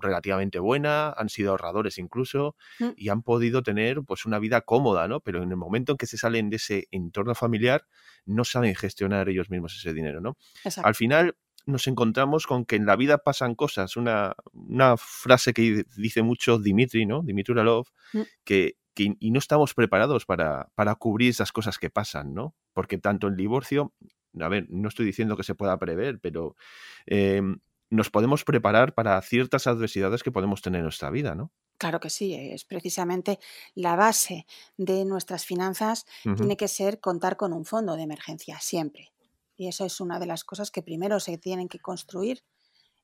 [0.00, 2.90] relativamente buena, han sido ahorradores incluso mm.
[2.96, 5.20] y han podido tener pues una vida cómoda, ¿no?
[5.20, 7.86] Pero en el momento en que se salen de ese entorno familiar,
[8.24, 10.36] no saben gestionar ellos mismos ese dinero, ¿no?
[10.82, 11.36] Al final
[11.66, 13.96] nos encontramos con que en la vida pasan cosas.
[13.96, 17.22] Una, una frase que dice mucho Dimitri, ¿no?
[17.22, 18.20] Dimitri Uralov, mm.
[18.44, 22.54] que, y no estamos preparados para, para cubrir esas cosas que pasan, ¿no?
[22.72, 23.92] Porque tanto el divorcio,
[24.40, 26.56] a ver, no estoy diciendo que se pueda prever, pero
[27.06, 27.58] em,
[27.90, 31.52] nos podemos preparar para ciertas adversidades que podemos tener en nuestra vida, ¿no?
[31.78, 33.38] Claro que sí, es precisamente
[33.74, 34.46] la base
[34.78, 39.12] de nuestras finanzas, tiene que ser contar con un fondo de emergencia, siempre.
[39.56, 42.44] Y eso es una de las cosas que primero se tienen que construir.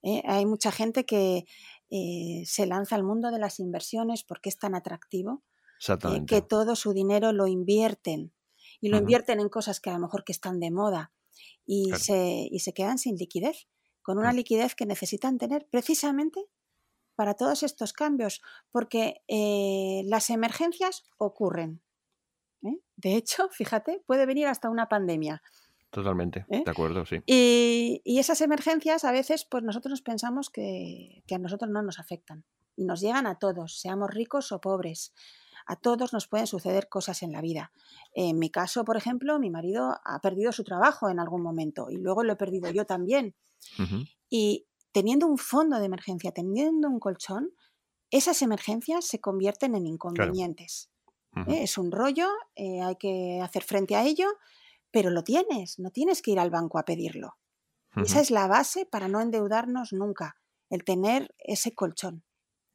[0.03, 0.23] ¿eh?
[0.27, 1.45] Hay mucha gente que
[1.91, 5.43] eh, se lanza al mundo de las inversiones porque es tan atractivo
[5.89, 8.33] eh, que todo su dinero lo invierten
[8.81, 11.13] y lo invierten en cosas que a lo mejor que están de moda
[11.67, 13.69] y, se, y se quedan sin liquidez
[14.03, 16.47] con una liquidez que necesitan tener precisamente
[17.15, 21.83] para todos estos cambios, porque eh, las emergencias ocurren.
[22.63, 22.79] ¿eh?
[22.97, 25.43] De hecho, fíjate, puede venir hasta una pandemia.
[25.91, 26.63] Totalmente, ¿eh?
[26.65, 27.23] de acuerdo, sí.
[27.27, 31.99] Y, esas emergencias a veces, pues nosotros nos pensamos que, que, a nosotros no nos
[31.99, 32.45] afectan.
[32.77, 35.13] Y nos llegan a todos, seamos ricos o pobres.
[35.67, 37.73] A todos nos pueden suceder cosas en la vida.
[38.15, 41.99] En mi caso, por ejemplo, mi marido ha perdido su trabajo en algún momento y
[41.99, 43.35] luego lo he perdido yo también.
[44.29, 47.51] Y teniendo un fondo de emergencia, teniendo un colchón,
[48.11, 50.91] esas emergencias se convierten en inconvenientes.
[51.49, 51.63] ¿eh?
[51.63, 54.29] Es un rollo, eh, hay que hacer frente a ello,
[54.91, 57.37] pero lo tienes, no tienes que ir al banco a pedirlo.
[57.97, 60.37] Esa es la base para no endeudarnos nunca,
[60.71, 62.25] el tener ese colchón.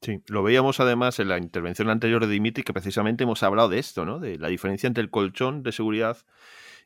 [0.01, 3.79] Sí, lo veíamos además en la intervención anterior de Dimitri, que precisamente hemos hablado de
[3.79, 4.19] esto, ¿no?
[4.19, 6.17] De la diferencia entre el colchón de seguridad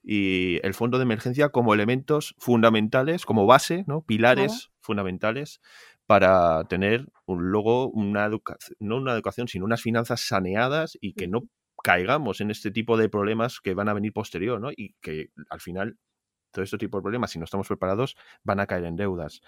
[0.04, 4.02] y el fondo de emergencia como elementos fundamentales, como base, ¿no?
[4.02, 5.62] Pilares fundamentales
[6.08, 11.28] para tener un, luego una educación, no una educación, sino unas finanzas saneadas y que
[11.28, 11.44] no
[11.84, 14.72] caigamos en este tipo de problemas que van a venir posterior, ¿no?
[14.72, 15.98] Y que al final
[16.52, 19.42] todo este tipo de problemas, si no estamos preparados, van a caer en deudas.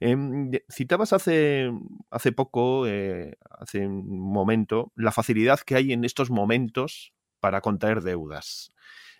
[0.00, 1.70] Em, citabas hace,
[2.10, 8.00] hace poco, eh, hace un momento, la facilidad que hay en estos momentos para contraer
[8.00, 8.72] deudas.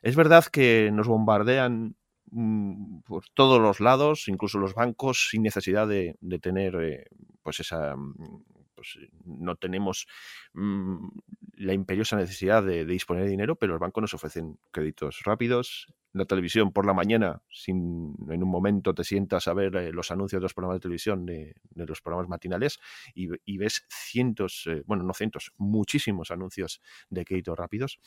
[0.06, 1.96] Es verdad que nos bombardean
[2.30, 7.06] mm, por todos los lados, incluso los bancos, sin necesidad de, tener eh,
[7.42, 8.44] pues esa mm,
[8.76, 10.06] pues no tenemos
[10.52, 11.08] mm,
[11.54, 15.88] la imperiosa necesidad de, disponer de dinero, pero los bancos nos ofrecen créditos rápidos.
[16.12, 20.12] La televisión por la mañana, sin, en un momento te sientas a ver eh, los
[20.12, 22.78] anuncios de los programas de televisión, de, los programas matinales,
[23.12, 26.80] y, ves cientos, eh, bueno, no cientos, muchísimos anuncios
[27.10, 27.98] de créditos rápidos.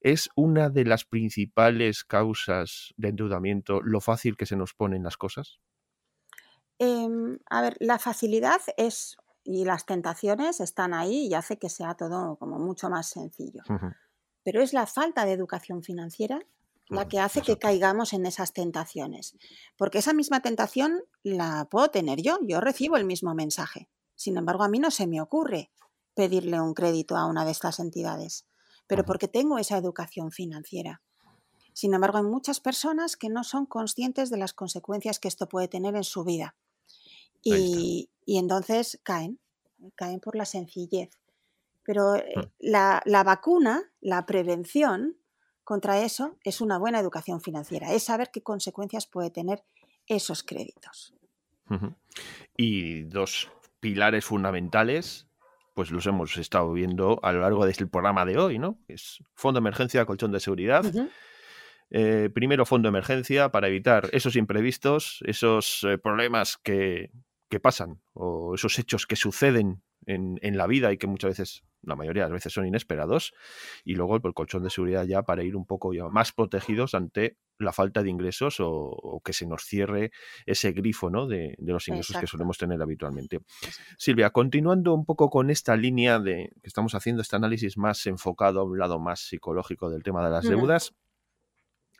[0.00, 5.16] ¿Es una de las principales causas de endeudamiento lo fácil que se nos ponen las
[5.16, 5.60] cosas?
[6.78, 11.94] Em, a ver, la facilidad es y las tentaciones están ahí y hace que sea
[11.94, 13.62] todo como mucho más sencillo.
[14.42, 16.40] Pero es la falta de educación financiera
[16.88, 19.36] la que hace que caigamos en esas tentaciones.
[19.76, 23.88] Porque esa misma tentación la puedo tener yo, yo recibo el mismo mensaje.
[24.16, 25.70] Sin embargo, a mí no se me ocurre
[26.14, 28.44] pedirle un crédito a una de estas entidades,
[28.90, 31.00] pero porque tengo esa educación financiera.
[31.72, 35.68] Sin embargo, hay muchas personas que no son conscientes de las consecuencias que esto puede
[35.68, 36.56] tener en su vida.
[37.40, 39.38] Y, entonces caen,
[39.94, 41.10] caen por la sencillez.
[41.84, 42.40] Pero eh, mm.
[42.58, 45.16] la, la, vacuna, la prevención,
[45.62, 49.62] contra eso es una buena educación financiera, es saber qué consecuencias puede tener
[50.08, 51.14] esos créditos.
[52.56, 55.29] Y dos pilares fundamentales,
[55.80, 58.78] pues los hemos estado viendo a lo largo de este programa de hoy, ¿no?
[58.86, 60.84] Es fondo de emergencia, colchón de seguridad.
[61.88, 67.12] Eh, primero, fondo de emergencia para evitar esos imprevistos, esos eh, problemas que,
[67.48, 71.64] que, pasan o esos hechos que suceden en, en, la vida y que muchas veces
[71.82, 73.32] la mayoría de las veces son inesperados,
[73.84, 77.72] y luego el colchón de seguridad ya para ir un poco más protegidos ante la
[77.72, 80.10] falta de ingresos o, que se nos cierre
[80.46, 81.26] ese grifo ¿no?
[81.26, 83.40] de, los ingresos que solemos tener habitualmente.
[83.98, 88.60] Silvia, continuando un poco con esta línea de que estamos haciendo este análisis más enfocado
[88.60, 90.94] a un lado más psicológico del tema de las deudas,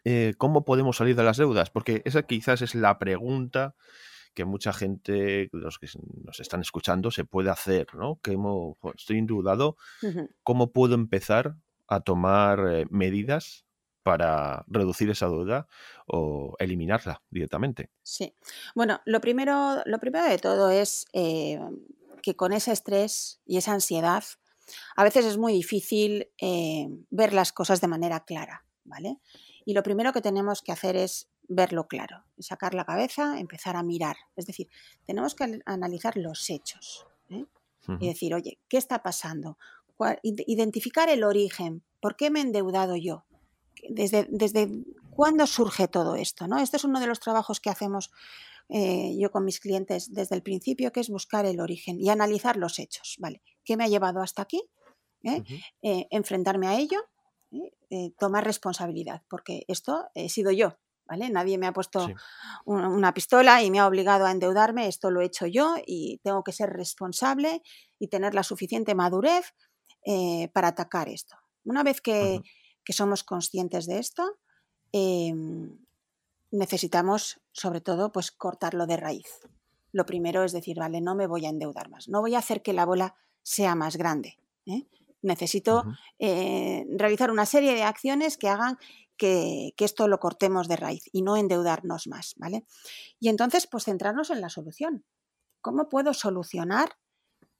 [0.04, 1.70] eh, ¿cómo podemos salir de las deudas?
[1.70, 3.74] Porque esa quizás es la pregunta
[4.34, 5.88] que mucha gente, los que
[6.24, 8.20] nos están escuchando, se puede hacer, ¿no?
[8.22, 8.36] Que
[8.96, 9.76] estoy indudado,
[10.42, 11.56] ¿cómo puedo empezar
[11.88, 13.66] a tomar eh, medidas
[14.02, 15.66] para reducir esa deuda
[16.06, 17.90] o eliminarla directamente?
[18.02, 18.34] Sí.
[18.74, 21.60] Bueno, lo primero, lo primero de todo es eh,
[22.22, 24.24] que con ese estrés y esa ansiedad,
[24.96, 29.18] a veces es muy difícil eh, ver las cosas de manera clara, ¿vale?
[29.64, 33.82] Y lo primero que tenemos que hacer es verlo claro, sacar la cabeza, empezar a
[33.82, 34.16] mirar.
[34.36, 34.68] Es decir,
[35.04, 37.44] tenemos que analizar los hechos ¿eh?
[37.98, 39.58] y decir, oye, ¿qué está pasando?
[40.22, 43.24] Identificar el origen, ¿por qué me he endeudado yo?
[43.88, 44.70] ¿Desde, desde
[45.10, 46.46] cuándo surge todo esto?
[46.46, 46.58] ¿no?
[46.58, 48.12] Este es uno de los trabajos que hacemos
[48.68, 52.56] eh, yo con mis clientes desde el principio, que es buscar el origen y analizar
[52.56, 53.16] los hechos.
[53.18, 53.42] ¿vale?
[53.64, 54.62] ¿Qué me ha llevado hasta aquí?
[55.22, 55.42] ¿Eh?
[56.10, 56.98] enfrentarme a ello,
[58.16, 60.78] tomar responsabilidad, porque esto he sido yo,
[61.18, 62.08] Nadie me ha puesto
[62.64, 66.44] una pistola y me ha obligado a endeudarme, esto lo he hecho yo y tengo
[66.44, 67.62] que ser responsable
[67.98, 69.54] y tener la suficiente madurez
[70.04, 71.36] eh, para atacar esto.
[71.64, 72.40] Una vez que,
[72.92, 74.38] somos conscientes de esto,
[74.90, 75.78] em,
[76.50, 79.28] necesitamos sobre todo pues cortarlo de raíz.
[79.92, 82.62] Lo primero es decir, vale, no me voy a endeudar más, no voy a hacer
[82.62, 84.38] que la bola sea más grande.
[84.66, 84.86] ¿eh?
[85.22, 85.84] Necesito
[86.18, 88.78] eh, realizar una serie de acciones que hagan
[89.20, 92.64] que, esto lo cortemos de raíz y no endeudarnos más, ¿vale?
[93.20, 95.04] Y entonces, pues centrarnos en la solución.
[95.60, 96.96] ¿Cómo puedo solucionar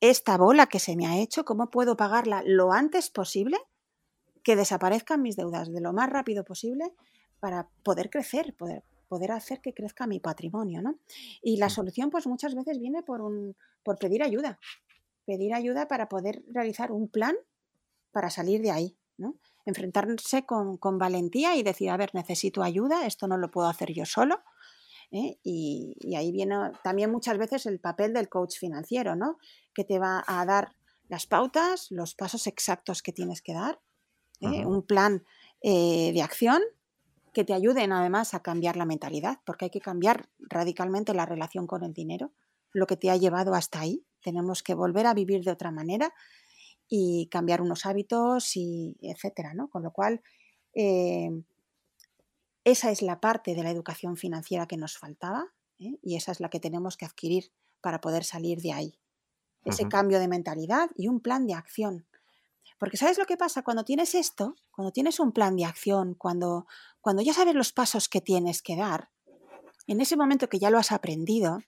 [0.00, 1.44] esta bola que se me ha hecho?
[1.44, 3.58] ¿Cómo puedo pagarla lo antes posible?
[4.42, 6.94] Que desaparezcan mis deudas de lo más rápido posible
[7.40, 10.98] para poder crecer, poder, poder hacer que crezca mi patrimonio, ¿no?
[11.42, 14.58] Y la solución, pues muchas veces viene por, un, por pedir ayuda.
[15.26, 17.36] Pedir ayuda para poder realizar un plan
[18.12, 19.36] para salir de ahí, ¿no?
[19.64, 24.04] Enfrentarse con, valentía y decir, a ver, necesito ayuda, esto no lo puedo hacer yo
[24.06, 24.40] solo.
[25.10, 25.38] ¿eh?
[25.42, 29.38] Y, ahí viene también muchas veces el papel del coach financiero, ¿no?
[29.74, 30.74] Que te va a dar
[31.08, 33.80] las pautas, los pasos exactos que tienes que dar,
[34.40, 34.64] ¿eh?
[34.64, 35.24] un plan
[35.62, 36.62] eh, de acción
[37.32, 41.66] que te ayuden además a cambiar la mentalidad, porque hay que cambiar radicalmente la relación
[41.66, 42.32] con el dinero,
[42.72, 44.04] lo que te ha llevado hasta ahí.
[44.22, 46.12] Tenemos que volver a vivir de otra manera
[46.92, 49.70] y cambiar unos hábitos y etcétera, ¿no?
[49.70, 50.20] Con lo cual,
[50.74, 51.44] em,
[52.64, 55.46] esa es la parte de la educación financiera que nos faltaba
[55.78, 55.98] ¿eh?
[56.02, 58.98] y esa es la que tenemos que adquirir para poder salir de ahí.
[59.64, 62.06] Ese cambio de mentalidad y un plan de acción.
[62.78, 63.62] Porque ¿sabes lo que pasa?
[63.62, 66.66] Cuando tienes esto, cuando tienes un plan de acción, cuando,
[67.02, 69.10] cuando ya sabes los pasos que tienes que dar,
[69.86, 71.60] en ese momento que ya lo has aprendido,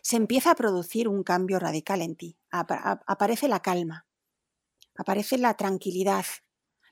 [0.00, 2.36] se empieza a producir un cambio radical en ti.
[2.50, 4.06] aparece la calma,
[4.96, 6.24] aparece la tranquilidad.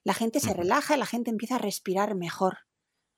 [0.04, 2.58] La gente se relaja, la gente empieza a respirar mejor.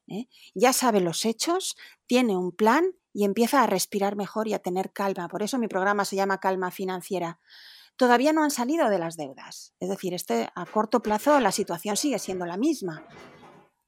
[0.09, 0.29] ¿eh?
[0.55, 1.77] Ya sabe los hechos,
[2.07, 5.29] tiene un plan y empieza a respirar mejor y a tener calma.
[5.29, 7.39] Por eso mi programa se llama Calma Financiera.
[7.97, 9.75] Todavía no han salido de las deudas.
[9.79, 13.07] Es decir, este, a corto plazo la situación sigue siendo la misma.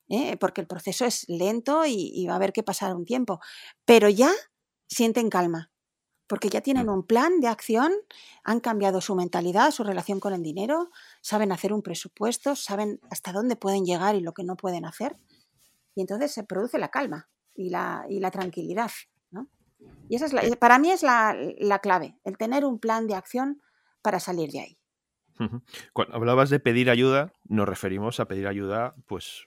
[0.08, 0.36] ¿eh?
[0.36, 3.40] Porque el proceso es lento y, y va a haber que pasar un tiempo.
[3.84, 4.30] Pero ya
[4.86, 5.73] sienten calma.
[6.26, 7.92] Porque ya tienen un plan de acción,
[8.44, 13.32] han cambiado su mentalidad, su relación con el dinero, saben hacer un presupuesto, saben hasta
[13.32, 15.18] dónde pueden llegar y lo que no pueden hacer.
[15.94, 18.90] Y entonces se produce la calma y la, y la tranquilidad.
[20.08, 23.14] Y esa es la, para mí es la, la clave, el tener un plan de
[23.14, 23.60] acción
[24.00, 24.78] para salir de ahí.
[25.92, 29.46] Cuando hablabas de pedir ayuda, nos referimos a pedir ayuda, pues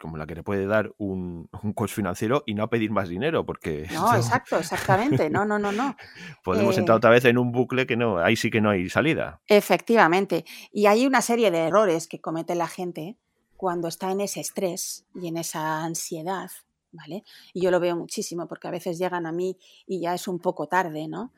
[0.00, 3.44] como la que te puede dar un, un coach financiero y no pedir más dinero,
[3.44, 3.86] porque...
[3.92, 5.96] No, exacto, exactamente, no, no, no, no.
[6.44, 8.88] Podemos entrar eh otra vez en un bucle que no, ahí sí que no hay
[8.88, 9.40] salida.
[9.46, 13.16] Efectivamente, y hay una serie de errores que comete la gente
[13.56, 16.50] cuando está en ese estrés y en esa ansiedad,
[16.92, 17.24] ¿vale?
[17.54, 20.38] Y yo lo veo muchísimo porque a veces llegan a mí y ya es un
[20.38, 21.32] poco tarde, ¿no?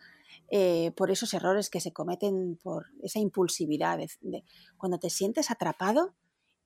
[0.51, 3.99] Eh, por esos errores que se cometen por esa impulsividad.
[3.99, 4.45] de,
[4.77, 6.15] cuando te sientes atrapado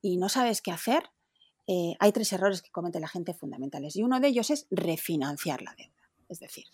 [0.01, 1.05] y no sabes qué hacer,
[1.67, 5.63] eh, hay tres errores que comete la gente fundamentales y uno de ellos es refinanciar
[5.63, 6.67] la deuda, es decir,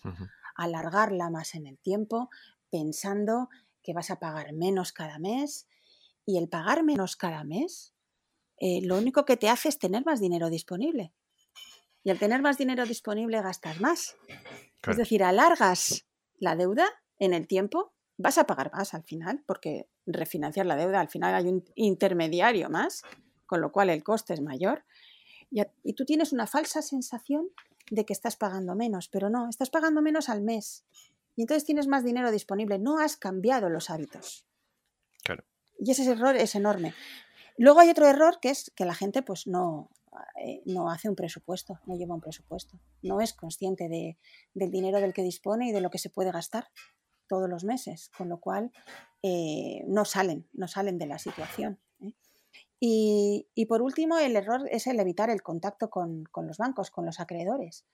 [0.55, 2.29] alargarla más en el tiempo
[2.69, 3.49] pensando
[3.83, 5.67] que vas a pagar menos cada mes
[6.25, 7.93] y el pagar menos cada mes
[8.59, 11.13] eh, lo único que te hace es tener más dinero disponible.
[12.03, 14.17] Y al tener más dinero disponible gastas más.
[14.87, 16.05] Es decir, alargas
[16.37, 16.87] la deuda
[17.19, 21.35] en el tiempo, vas a pagar más al final, porque refinanciar la deuda, al final
[21.35, 23.03] hay un intermediario más
[23.49, 24.85] con lo cual el coste es mayor.
[25.49, 27.49] Y, tú tienes una falsa sensación
[27.89, 30.85] de que estás pagando menos, pero no, estás pagando menos al mes.
[31.35, 34.45] Y entonces tienes más dinero disponible, no has cambiado los hábitos.
[35.23, 35.43] Claro.
[35.79, 36.93] Y ese error es enorme.
[37.57, 39.89] Luego hay otro error que es que la gente pues no,
[40.45, 44.19] eh, no hace un presupuesto, no lleva un presupuesto, no es consciente de,
[44.53, 46.67] del dinero del que dispone y de lo que se puede gastar
[47.27, 48.71] todos los meses, con lo cual
[49.23, 51.79] eh, no salen, no salen de la situación.
[52.81, 57.19] Y, por último, el error es el evitar el contacto con, los bancos, con los
[57.19, 57.85] acreedores,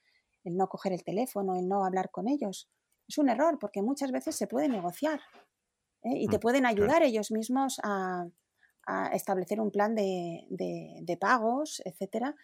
[0.43, 2.69] el no coger el teléfono, el no hablar con ellos.
[3.07, 5.21] Es un error porque muchas veces se puede negociar
[6.03, 6.17] ¿eh?
[6.17, 8.27] y te mm, pueden ayudar ellos mismos a,
[9.13, 12.35] establecer un plan de, pagos, etcétera,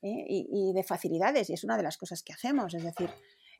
[0.00, 0.24] ¿eh?
[0.28, 1.50] y, de facilidades.
[1.50, 3.10] Y es una de las cosas que hacemos, es decir,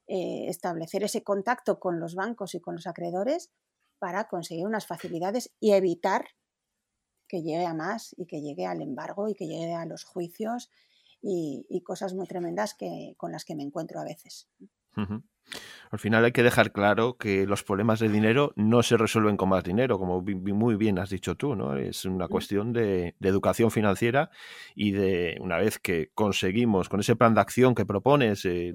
[0.07, 3.51] eh, establecer ese contacto con los bancos y con los acreedores
[3.99, 6.27] para conseguir unas facilidades y evitar
[7.29, 10.71] que llegue a más y que llegue al embargo y que llegue a los juicios
[11.23, 14.49] y, cosas muy tremendas que, con las que me encuentro a veces.
[15.91, 19.49] Al final hay que dejar claro que los problemas de dinero no se resuelven con
[19.49, 21.77] más dinero, como muy bien has dicho tú, ¿no?
[21.77, 24.31] Es una cuestión de, educación financiera
[24.75, 28.75] y de una vez que conseguimos con ese plan de acción que propones, eh,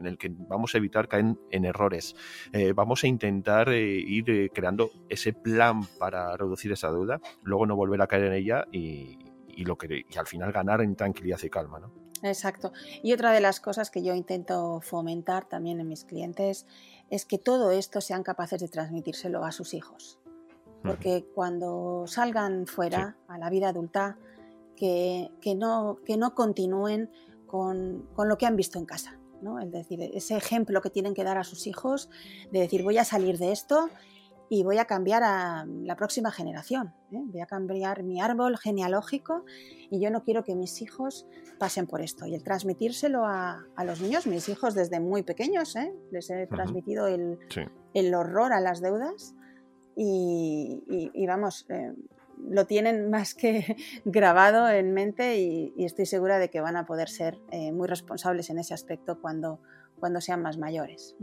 [0.00, 2.16] en el que vamos a evitar caer en, errores,
[2.52, 7.76] eh, vamos a intentar eh, ir creando ese plan para reducir esa deuda, luego no
[7.76, 9.18] volver a caer en ella y,
[9.58, 11.92] lo que y al final ganar en tranquilidad y calma, ¿no?
[12.22, 12.72] Exacto.
[13.02, 16.66] Y otra de las cosas que yo intento fomentar también en mis clientes
[17.08, 20.18] es que todo esto sean capaces de transmitírselo a sus hijos.
[20.82, 24.16] Porque cuando salgan fuera a la vida adulta,
[24.76, 27.10] que, no, que no continúen
[27.46, 29.19] con, lo que han visto en casa.
[29.42, 29.58] ¿No?
[29.60, 32.10] Es decir, ese ejemplo que tienen que dar a sus hijos
[32.50, 33.88] de decir voy a salir de esto
[34.52, 36.92] y voy a cambiar a la próxima generación.
[37.12, 37.22] ¿eh?
[37.24, 39.44] Voy a cambiar mi árbol genealógico
[39.90, 41.24] y yo no quiero que mis hijos
[41.58, 42.26] pasen por esto.
[42.26, 45.94] Y el transmitírselo a, los niños, mis hijos desde muy pequeños, ¿eh?
[46.10, 49.36] les he transmitido el, horror a las deudas
[49.94, 51.92] y, vamos, eh,
[52.48, 57.08] lo tienen más que grabado en mente y, estoy segura de que van a poder
[57.08, 57.38] ser
[57.72, 59.60] muy responsables en ese aspecto cuando,
[59.98, 61.16] cuando sean más mayores.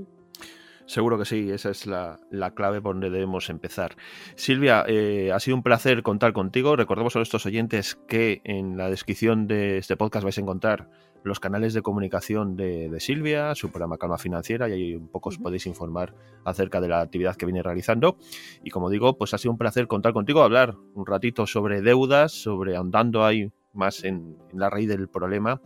[0.88, 2.18] Seguro que sí, esa es la,
[2.56, 3.98] clave por donde debemos empezar.
[4.36, 6.78] Silvia, eh, ha sido un placer contar contigo.
[6.78, 10.90] Recordemos a nuestros oyentes que en la descripción de este podcast vais a encontrar
[11.28, 15.38] los canales de comunicación de, Silvia, su programa Calma Financiera, y ahí un poco os
[15.38, 16.14] podéis informar
[16.44, 18.18] acerca de la actividad que viene realizando.
[18.64, 22.32] Y como digo, pues ha sido un placer contar contigo, hablar un ratito sobre deudas,
[22.32, 25.62] sobre andando ahí más en, en, la raíz del problema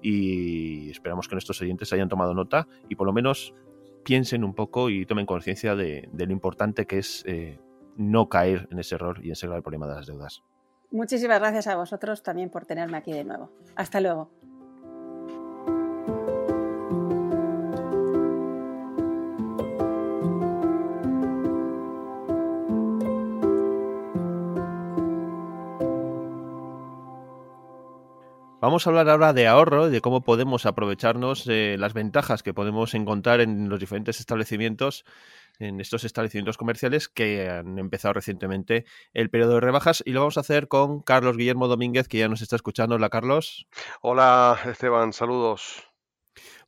[0.00, 3.54] y esperamos que nuestros oyentes hayan tomado nota y por lo menos
[4.06, 7.58] piensen un poco y tomen conciencia de, lo importante que es eh,
[7.96, 10.44] no caer en ese error y en ese grave problema de las deudas.
[10.92, 13.50] Muchísimas gracias a vosotros también por tenerme aquí de nuevo.
[13.74, 14.30] Hasta luego.
[28.66, 32.52] Vamos a hablar ahora de ahorro y de cómo podemos aprovecharnos de las ventajas que
[32.52, 35.04] podemos encontrar en los diferentes establecimientos,
[35.60, 40.02] en estos establecimientos comerciales que han empezado recientemente el periodo de rebajas.
[40.04, 42.96] Y lo vamos a hacer con Carlos Guillermo Domínguez, que ya nos está escuchando.
[42.96, 43.68] Hola, Carlos.
[44.02, 45.84] Hola, Esteban, saludos.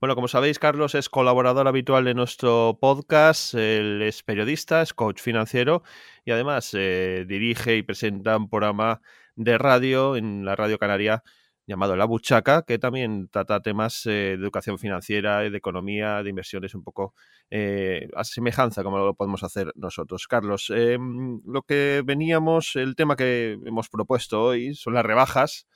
[0.00, 5.20] Bueno, como sabéis, Carlos es colaborador habitual de nuestro podcast, él es periodista, es coach
[5.20, 5.82] financiero
[6.24, 9.00] y además eh, dirige y presenta un programa
[9.34, 11.24] de radio en la Radio Canaria
[11.68, 16.74] llamado La Buchaca, que también trata temas eh, de educación financiera, de economía, de inversiones,
[16.74, 17.14] un poco
[17.50, 20.26] eh, a semejanza como lo podemos hacer nosotros.
[20.26, 25.68] Carlos, em, lo que veníamos, el tema que hemos propuesto hoy son las rebajas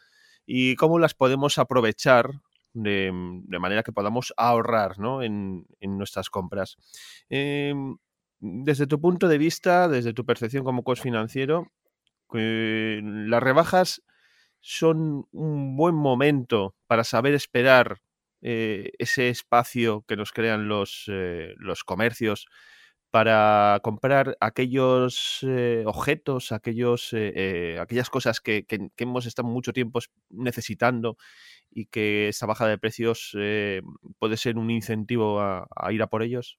[0.47, 2.31] y cómo las podemos aprovechar
[2.73, 6.79] de, manera que podamos ahorrar en, nuestras compras.
[7.29, 7.99] Em,
[8.41, 11.71] desde tu punto de vista, desde tu percepción como coach financiero,
[12.33, 14.03] eh, las rebajas
[14.63, 18.01] son un buen momento para saber esperar
[18.41, 22.47] eh, ese espacio que nos crean los, eh, los comercios
[23.11, 27.15] para comprar aquellos eh, objetos, aquellos,
[27.79, 28.65] aquellas cosas que,
[28.97, 30.01] hemos estado mucho tiempo
[30.31, 31.19] necesitando
[31.71, 33.37] y que esta baja de precios
[34.19, 36.59] puede ser un incentivo a, ir a por ellos?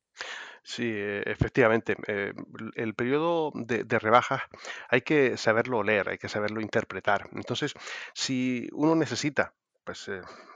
[0.63, 0.89] Sí,
[1.25, 1.95] efectivamente.
[2.75, 4.41] el periodo de, de, rebajas
[4.89, 7.29] hay que saberlo leer, hay que saberlo interpretar.
[7.33, 7.73] Entonces,
[8.13, 9.53] si uno necesita,
[9.83, 10.09] pues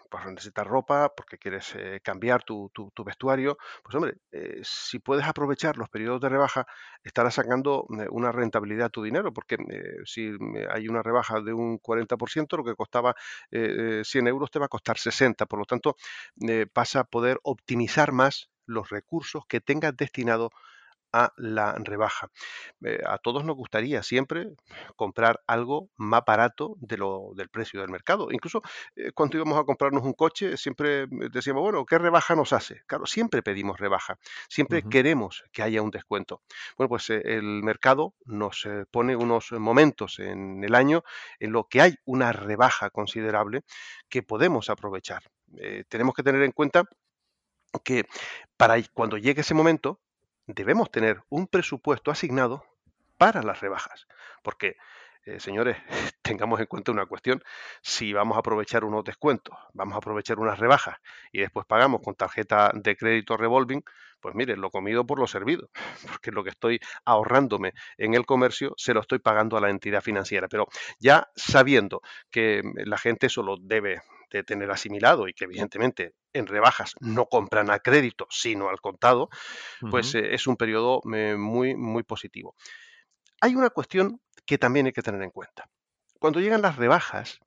[0.09, 2.71] pues necesitas ropa, porque quieres eh, cambiar tu,
[3.05, 6.65] vestuario, pues hombre, eh, si puedes aprovechar los periodos de rebaja,
[7.03, 9.57] estarás sacando eh, una rentabilidad a tu dinero, porque
[10.05, 10.31] si
[10.69, 13.15] hay una rebaja de un 40%, lo que costaba
[13.51, 15.95] 100 euros te va a costar 60, por lo tanto,
[16.73, 20.51] vas a poder optimizar más los recursos que tengas destinados
[21.13, 22.29] a la rebaja.
[22.85, 24.49] Eh, a todos nos gustaría siempre
[24.95, 28.29] comprar algo más barato de lo, del precio del mercado.
[28.31, 28.61] Incluso
[28.95, 32.81] eh, cuando íbamos a comprarnos un coche, siempre decíamos, bueno, ¿qué rebaja nos hace?
[32.85, 36.41] Claro, siempre pedimos rebaja, siempre queremos que haya un descuento.
[36.77, 41.03] Bueno, pues eh, el mercado nos pone unos momentos en el año
[41.39, 43.63] en lo que hay una rebaja considerable
[44.09, 45.23] que podemos aprovechar.
[45.89, 46.83] tenemos que tener en cuenta
[47.79, 48.05] que
[48.57, 49.99] para cuando llegue ese momento,
[50.47, 52.65] debemos tener un presupuesto asignado
[53.17, 54.07] para las rebajas.
[54.41, 54.77] Porque,
[55.25, 55.77] eh, señores,
[56.21, 57.43] tengamos en cuenta una cuestión,
[57.81, 60.97] si vamos a aprovechar unos descuentos, vamos a aprovechar unas rebajas
[61.31, 63.83] y después pagamos con tarjeta de crédito revolving,
[64.19, 65.69] pues mire, lo comido por lo servido,
[66.07, 70.01] porque lo que estoy ahorrándome en el comercio se lo estoy pagando a la entidad
[70.01, 70.47] financiera.
[70.47, 70.67] Pero
[70.99, 72.01] ya sabiendo
[72.31, 77.69] que la gente solo debe de tener asimilado y que evidentemente en rebajas no compran
[77.69, 79.29] a crédito, sino al contado,
[79.89, 82.55] pues eh, es un periodo eh, muy, muy positivo.
[83.41, 85.69] Hay una cuestión que también hay que tener en cuenta.
[86.19, 87.39] Cuando llegan las rebajas,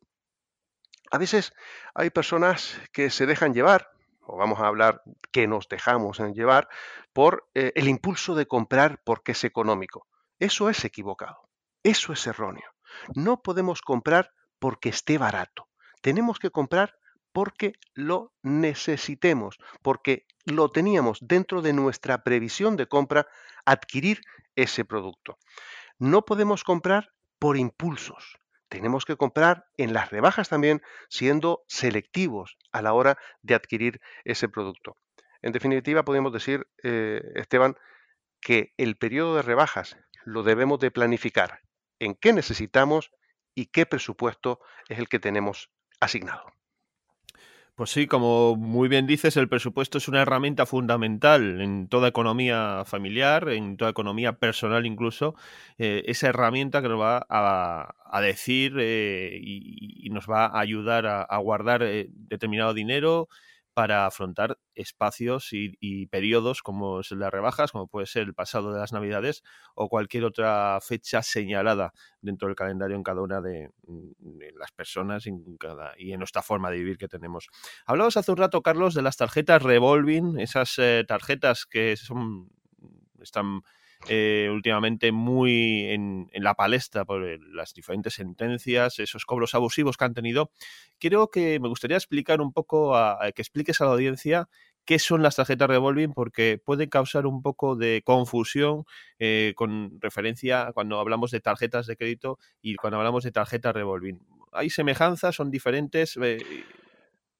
[1.10, 1.52] a veces
[1.94, 5.02] hay personas que se dejan llevar, o vamos a hablar
[5.32, 6.68] que nos dejamos en llevar,
[7.12, 10.06] por eh, el impulso de comprar porque es económico.
[10.38, 11.48] Eso es equivocado,
[11.82, 12.70] eso es erróneo.
[13.14, 15.69] No podemos comprar porque esté barato
[16.00, 16.98] tenemos que comprar
[17.32, 23.28] porque lo necesitemos, porque lo teníamos dentro de nuestra previsión de compra
[23.64, 24.20] adquirir
[24.56, 25.38] ese producto.
[25.98, 28.38] No podemos comprar por impulsos.
[28.68, 34.48] Tenemos que comprar en las rebajas también siendo selectivos a la hora de adquirir ese
[34.48, 34.96] producto.
[35.42, 37.76] En definitiva, podemos decir, eh, Esteban,
[38.40, 41.60] que el periodo de rebajas lo debemos de planificar
[41.98, 43.10] en qué necesitamos
[43.54, 45.70] y qué presupuesto es el que tenemos
[46.00, 46.60] asignado.
[47.80, 52.82] Pues sí, como muy bien dices, el presupuesto es una herramienta fundamental en toda economía
[52.84, 55.34] familiar, en toda economía personal incluso,
[55.78, 61.36] eh, esa herramienta que nos va a, decir eh, y, nos va a ayudar a,
[61.38, 63.28] guardar eh, determinado dinero,
[63.80, 68.78] para afrontar espacios y, periodos como es de rebajas, como puede ser el pasado de
[68.78, 69.42] las Navidades
[69.74, 75.26] o cualquier otra fecha señalada dentro del calendario en cada una de, mm, las personas
[75.26, 77.48] y en, cada, nuestra forma de vivir que tenemos.
[77.86, 82.50] Hablamos hace un rato, Carlos, de las tarjetas revolving, esas eh, tarjetas que son
[83.18, 83.62] están
[84.08, 87.22] eh, últimamente muy en, la palestra por
[87.52, 90.50] las diferentes sentencias, esos cobros abusivos que han tenido.
[90.98, 94.48] Creo que me gustaría explicar un poco, a, que expliques a la audiencia
[94.86, 98.84] qué son las tarjetas revolving porque puede causar un poco de confusión
[99.18, 104.18] eh, con referencia cuando hablamos de tarjetas de crédito y cuando hablamos de tarjetas revolving.
[104.52, 105.36] ¿Hay semejanzas?
[105.36, 106.18] ¿Son diferentes?
[106.20, 106.38] Eh,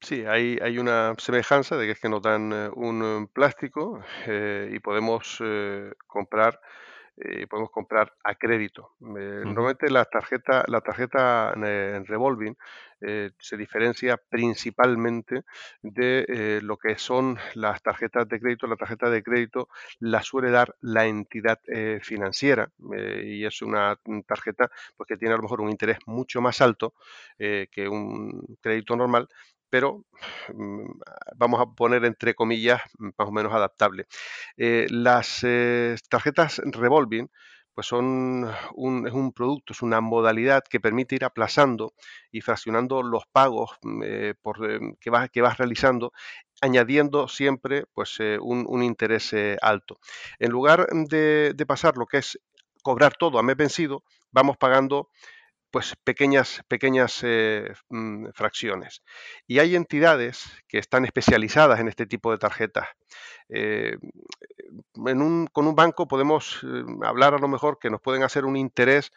[0.03, 4.03] Sí, hay, hay una semejanza de que es que nos dan eh, un eh, plástico
[4.27, 5.43] eh, y podemos
[6.07, 6.61] comprar
[7.51, 8.95] podemos comprar a crédito.
[9.01, 12.57] Normalmente la tarjeta la tarjeta en revolving
[13.39, 15.43] se diferencia principalmente
[15.83, 18.67] de lo que son las tarjetas de crédito.
[18.67, 21.61] La tarjeta de crédito la suele dar la entidad
[22.01, 22.71] financiera
[23.23, 26.95] y es una tarjeta pues, que tiene a lo mejor un interés mucho más alto
[27.37, 29.29] que un crédito normal
[29.71, 30.05] pero
[30.53, 31.01] mm,
[31.37, 34.07] vamos a poner entre comillas más o menos adaptable.
[34.57, 37.29] Eh, las eh, tarjetas revolving
[37.73, 41.95] pues son un, es un producto, es una modalidad que permite ir aplazando
[42.33, 44.35] y fraccionando los pagos mm, eh,
[45.01, 46.13] que, vas, que vas realizando
[46.61, 49.99] añadiendo siempre pues, un, interés alto.
[50.39, 52.39] En lugar de, de, pasar lo que es
[52.83, 55.09] cobrar todo a mes vencido, vamos pagando
[55.71, 59.03] pues pequeñas, pequeñas eh, mm, fracciones.
[59.47, 62.89] Y hay entidades que están especializadas en este tipo de tarjetas.
[63.49, 63.97] Eh,
[64.93, 69.13] con un banco podemos eh, hablar a lo mejor que nos pueden hacer un interés,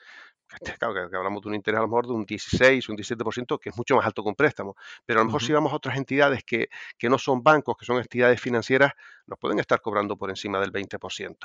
[0.79, 3.69] claro que, hablamos de un interés a lo mejor de un 16, un 17%, que
[3.69, 4.75] es mucho más alto que un préstamo,
[5.05, 6.69] pero a lo mejor si vamos a otras entidades que,
[7.09, 8.93] no son bancos, que son entidades financieras,
[9.25, 11.37] nos pueden estar cobrando por encima del 20%.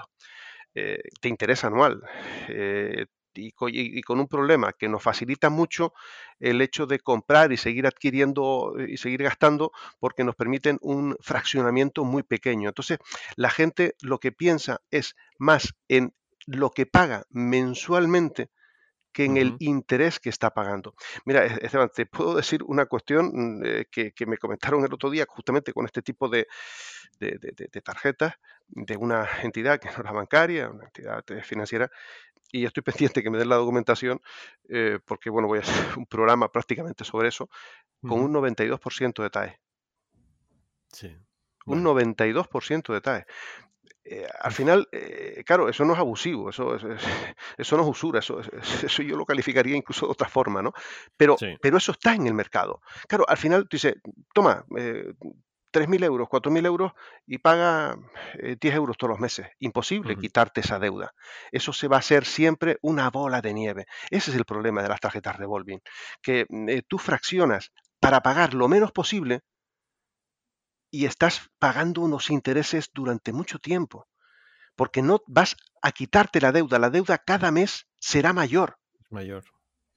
[0.74, 2.02] te interesa anual
[3.38, 5.92] y, con un problema que nos facilita mucho
[6.40, 12.04] el hecho de comprar y seguir adquiriendo y seguir gastando porque nos permiten un fraccionamiento
[12.04, 12.68] muy pequeño.
[12.68, 12.98] Entonces,
[13.36, 16.14] la gente lo que piensa es más en
[16.46, 18.50] lo que paga mensualmente
[19.12, 20.94] que en el interés que está pagando.
[21.24, 25.72] Mira, Esteban, te puedo decir una cuestión eh, que, me comentaron el otro día justamente
[25.72, 26.46] con este tipo de,
[27.18, 28.34] de, tarjetas
[28.68, 31.90] de una entidad que no era bancaria, una entidad eh, financiera,
[32.50, 32.82] y estoy
[33.12, 34.20] pendiente que me den la documentación,
[34.68, 37.48] eh, porque bueno, voy a hacer un programa prácticamente sobre eso,
[38.00, 39.60] con un 92% de TAE.
[40.90, 41.16] Sí.
[41.66, 43.26] Un 92% de TAE.
[44.10, 46.76] Eh, al final, eh, claro, eso no es abusivo, eso,
[47.58, 50.72] eso no es usura, eso, eso yo lo calificaría incluso de otra forma, ¿no?
[51.16, 52.80] Pero, pero eso está en el mercado.
[53.06, 53.96] Claro, al final tú dices,
[54.32, 54.64] toma,
[55.78, 56.92] 3.000 euros, 4.000 euros
[57.26, 57.96] y paga
[58.34, 59.46] 10 eh, euros todos los meses.
[59.58, 61.14] Imposible quitarte esa deuda.
[61.52, 63.86] Eso se va a hacer siempre una bola de nieve.
[64.10, 65.80] Ese es el problema de las tarjetas revolving,
[66.22, 69.40] que mm, eh, tú fraccionas para pagar lo menos posible
[70.90, 74.08] y estás pagando unos intereses durante mucho tiempo,
[74.74, 76.78] porque no vas a quitarte la deuda.
[76.78, 78.78] La deuda cada mes será mayor.
[79.10, 79.44] Mayor.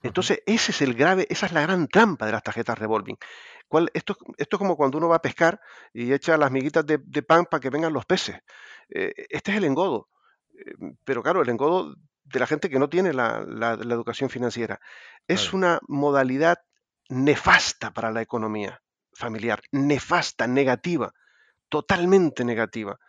[0.03, 3.17] Entonces, ese es el grave, esa es la gran trampa de las tarjetas revolving.
[3.93, 5.61] Esto, esto es como cuando uno va a pescar
[5.93, 8.37] y echa las miguitas de, pan para que vengan los peces.
[8.89, 10.09] Eh, este es el engodo.
[10.53, 14.79] Eh, pero claro, el engodo de la gente que no tiene la, educación financiera.
[15.27, 16.59] Es una modalidad
[17.09, 18.81] nefasta para la economía
[19.13, 21.13] familiar, nefasta, negativa,
[21.69, 22.99] totalmente negativa.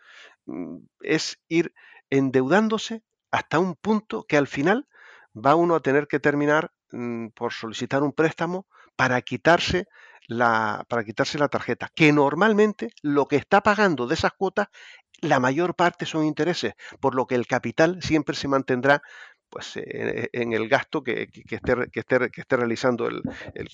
[0.45, 1.73] Mm, es ir
[2.09, 4.87] endeudándose hasta un punto que al final
[5.33, 9.87] va uno a tener que terminar mm, por solicitar un préstamo para quitarse
[10.27, 14.67] la, para quitarse la tarjeta, que normalmente lo que está pagando de esas cuotas,
[15.21, 19.01] la mayor parte son intereses, por lo que el capital siempre se mantendrá
[19.49, 23.21] pues eh, en el gasto que, esté, que, esté, que esté, realizando el,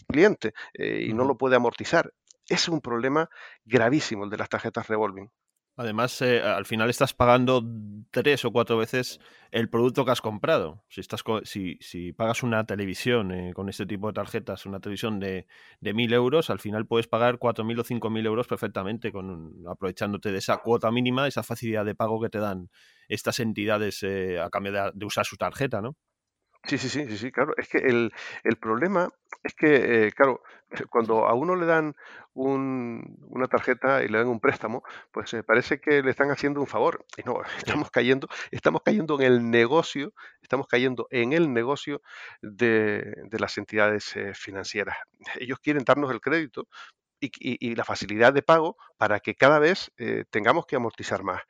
[0.08, 2.12] cliente eh, y no lo puede amortizar.
[2.48, 3.30] Es un problema
[3.64, 5.32] gravísimo el de las tarjetas revolving.
[5.80, 7.64] Además, eh, al final estás pagando
[8.12, 10.84] tres o cuatro veces el producto que has comprado.
[10.90, 15.22] Si, estás si, si pagas una televisión eh, con este tipo de tarjetas, una televisión
[15.22, 15.48] de,
[15.80, 20.40] de 1.000 euros, al final puedes pagar 4.000 o 5.000 euros perfectamente, con aprovechándote de
[20.40, 22.70] esa cuota mínima, esa facilidad de pago que te dan
[23.08, 25.96] estas entidades eh, a cambio de, usar su tarjeta, ¿no?
[26.68, 27.54] Sí, sí, sí, sí, sí, claro.
[27.58, 28.12] Es que el,
[28.44, 29.10] el problema
[29.44, 30.42] es que, eh, claro,
[30.92, 31.96] cuando a uno le dan
[32.34, 36.60] un- una tarjeta y le dan un préstamo, pues eh, parece que le están haciendo
[36.60, 37.06] un favor.
[37.18, 37.42] Y no,
[37.88, 42.02] estamos cayendo, estamos cayendo en el negocio, estamos cayendo en el negocio
[42.42, 44.98] de, de las entidades eh, financieras.
[45.40, 46.68] Ellos quieren darnos el crédito
[47.22, 51.42] y, y- la facilidad de pago para que cada vez eh, tengamos que amortizar más.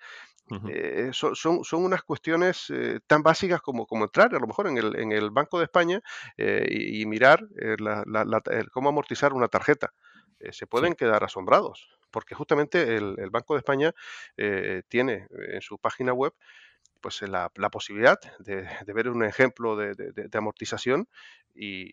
[0.70, 4.78] Eh, son, son, unas cuestiones eh, tan básicas como, como entrar a lo mejor en
[4.78, 6.02] el, en el Banco de España
[6.38, 7.48] eh, y, mirar
[8.72, 9.94] cómo amortizar una tarjeta.
[10.52, 13.94] se pueden quedar asombrados, porque justamente el, Banco de España
[14.88, 16.34] tiene en su página web
[17.02, 21.08] pues la, posibilidad de, ver un ejemplo de, amortización
[21.56, 21.92] y,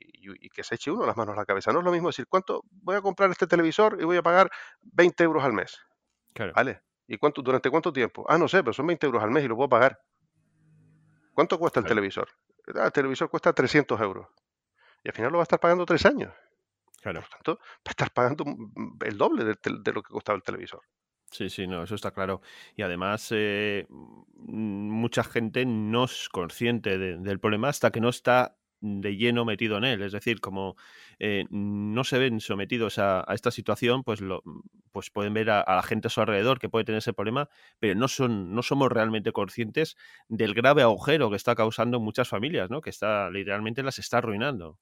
[0.51, 1.73] que se eche uno las manos a la cabeza.
[1.73, 4.51] No es lo mismo decir, ¿cuánto voy a comprar este televisor y voy a pagar
[4.83, 5.79] 20 euros al mes?
[6.55, 8.25] Vale, ¿Y cuánto, durante cuánto tiempo?
[8.29, 10.01] Ah, no sé, pero son 20 euros al mes y lo puedo pagar.
[11.33, 12.29] ¿Cuánto cuesta el televisor?
[12.75, 14.29] Ah, el televisor cuesta 300 euros.
[15.05, 16.33] Y al final lo va a estar pagando tres años.
[17.01, 17.21] Claro.
[17.21, 18.45] Por tanto, va a estar pagando
[19.05, 20.81] el doble de, lo que costaba el televisor.
[21.31, 22.41] Sí, sí, no, eso está claro.
[22.75, 29.17] Y además, eh, mucha gente no es consciente del problema hasta que no está de
[29.17, 30.03] lleno metido en él.
[30.03, 30.77] Es decir, como
[31.19, 34.43] eh, no se ven sometidos a, esta situación, pues, lo,
[34.93, 37.49] pues pueden ver a, la gente a su alrededor que puede tener ese problema,
[37.79, 39.97] pero no, son, no somos realmente conscientes
[40.29, 42.81] del grave agujero que está causando muchas familias, ¿no?
[42.81, 44.79] que está literalmente las está arruinando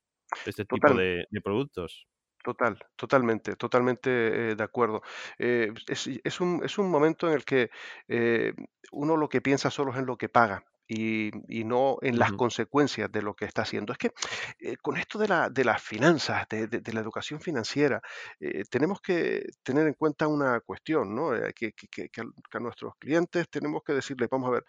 [0.47, 2.07] este tipo de, productos.
[2.43, 4.11] Total, totalmente, totalmente
[4.51, 5.03] eh, de acuerdo.
[5.39, 7.71] Eh, es, es un, es un momento en el que
[8.07, 8.53] eh,
[8.93, 12.33] uno lo que piensa solo es en lo que paga y, y no en las
[12.33, 13.93] consecuencias de lo que está haciendo.
[13.93, 14.11] Es que
[14.59, 18.01] eh, con esto de la, de las finanzas, de, de- de la educación financiera,
[18.41, 21.35] eh, tenemos que tener en cuenta una cuestión, ¿no?
[21.35, 24.65] Eh, que, que- que- a, que a nuestros clientes tenemos que decirles, vamos a ver,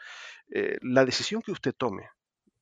[0.52, 2.10] eh, la decisión que usted tome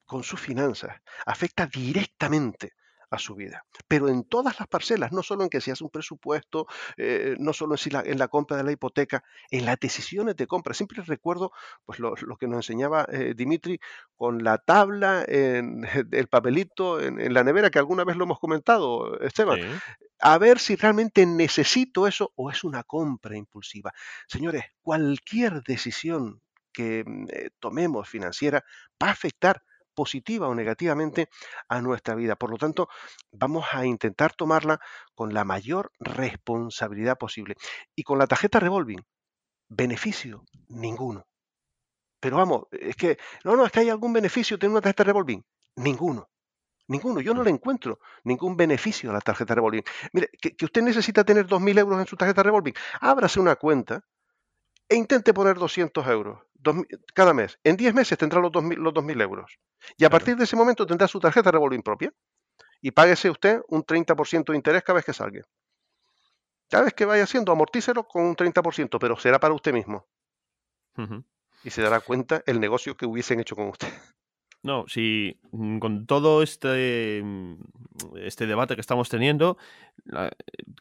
[0.05, 2.73] con sus finanzas afecta directamente
[3.13, 5.89] a su vida, pero en todas las parcelas, no solo en que se hace un
[5.89, 9.79] presupuesto, eh, no solo en, si la, en la compra de la hipoteca, en las
[9.79, 10.73] decisiones de compra.
[10.73, 11.51] Siempre recuerdo
[11.85, 13.79] pues, lo, lo que nos enseñaba eh, Dimitri
[14.15, 18.39] con la tabla, en, el papelito en, en la nevera, que alguna vez lo hemos
[18.39, 19.81] comentado, Esteban, Sí.
[20.19, 23.93] a ver si realmente necesito eso o es una compra impulsiva.
[24.27, 26.41] Señores, cualquier decisión
[26.71, 28.63] que mm, eh, tomemos financiera
[29.01, 31.29] va a afectar positiva o negativamente
[31.69, 32.35] a nuestra vida.
[32.35, 32.89] Por lo tanto,
[33.31, 34.79] vamos a intentar tomarla
[35.15, 37.55] con la mayor responsabilidad posible.
[37.95, 39.01] Y con la tarjeta revolving,
[39.69, 41.25] beneficio ninguno.
[42.19, 45.43] Pero vamos, es que, no, no, es que hay algún beneficio tener una tarjeta revolving.
[45.75, 46.29] Ninguno.
[46.87, 47.45] Ninguno, yo no Mm.
[47.45, 49.83] le encuentro ningún beneficio a la tarjeta revolving.
[50.13, 54.01] Mire, que, que usted necesita tener 2.000 euros en su tarjeta revolving, ábrase una cuenta
[54.89, 56.75] e intente poner 200 euros dos
[57.13, 57.59] cada mes.
[57.63, 59.59] En 10 meses tendrá los 2.000, los 2.000 euros.
[59.97, 62.11] Y a partir de ese momento tendrá su tarjeta revolving propia
[62.81, 65.41] y páguese usted un 30% de interés cada vez que salga.
[66.69, 70.07] Cada vez que vaya haciendo, amortícelo con un 30%, pero será para usted mismo.
[71.63, 73.89] Y se dará cuenta el negocio que hubiesen hecho con usted.
[74.63, 77.55] No, si mm, con todo este, mm,
[78.15, 79.57] este debate que estamos teniendo,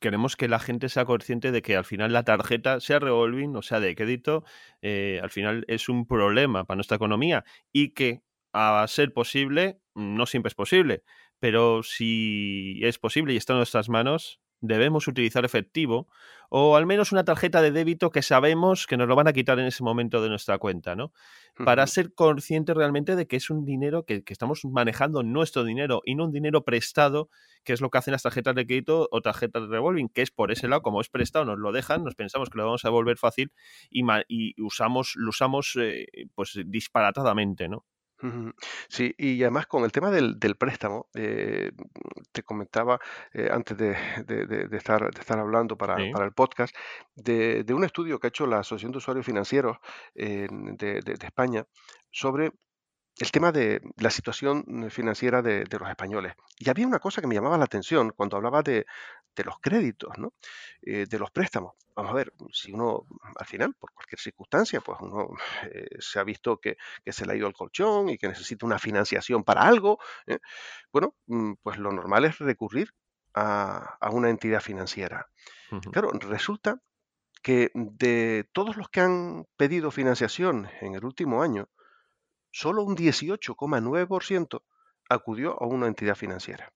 [0.01, 3.62] queremos que la gente sea consciente de que al final la tarjeta, sea revolving o
[3.62, 4.45] sea de crédito,
[4.83, 8.22] eh, al final es un problema para nuestra economía y que
[8.53, 11.03] a ser posible, no siempre es posible,
[11.41, 16.08] pero si es posible y está en nuestras manos, debemos utilizar efectivo
[16.48, 19.58] o al menos una tarjeta de débito que sabemos que nos lo van a quitar
[19.58, 21.12] en ese momento de nuestra cuenta, ¿no?
[21.64, 26.02] para ser conscientes realmente de que es un dinero que, que estamos manejando nuestro dinero
[26.04, 27.28] y no un dinero prestado,
[27.64, 30.30] que es lo que hacen las tarjetas de crédito o tarjetas de revolving, que es
[30.30, 32.88] por ese lado, como es prestado, nos lo dejan, nos pensamos que lo vamos a
[32.88, 33.52] devolver fácil
[33.90, 37.84] y, y usamos, lo usamos eh, pues disparatadamente, ¿no?
[38.89, 41.73] Sí, y además con el tema del, del préstamo, eh,
[42.33, 43.01] te comentaba
[43.33, 43.97] eh, antes de,
[44.27, 46.11] de- de- de estar, de estar hablando para, Sí.
[46.12, 46.75] para el podcast,
[47.16, 49.79] de, un estudio que ha hecho la Asociación de Usuarios Financieros
[50.14, 51.64] eh, de España
[52.11, 52.53] sobre
[53.18, 56.34] el tema de la situación mm, financiera de, de los españoles.
[56.58, 58.86] Y había una cosa que me llamaba la atención cuando hablaba de,
[59.34, 60.34] de los créditos, ¿no?
[60.82, 61.74] Eh, de los préstamos.
[61.94, 63.06] Vamos a ver, si uno
[63.36, 65.28] al final, por cualquier circunstancia, pues uno
[65.70, 68.64] eh, se ha visto que, que se le ha ido el colchón y que necesita
[68.64, 70.38] una financiación para algo, ¿eh?
[70.90, 72.94] bueno, mm, pues lo normal es recurrir
[73.34, 75.28] a, a una entidad financiera.
[75.90, 76.82] Claro, resulta
[77.42, 81.70] que de todos los que han pedido financiación en el último año,
[82.53, 84.62] solo un 18,9%
[85.09, 86.72] acudió a una entidad financiera.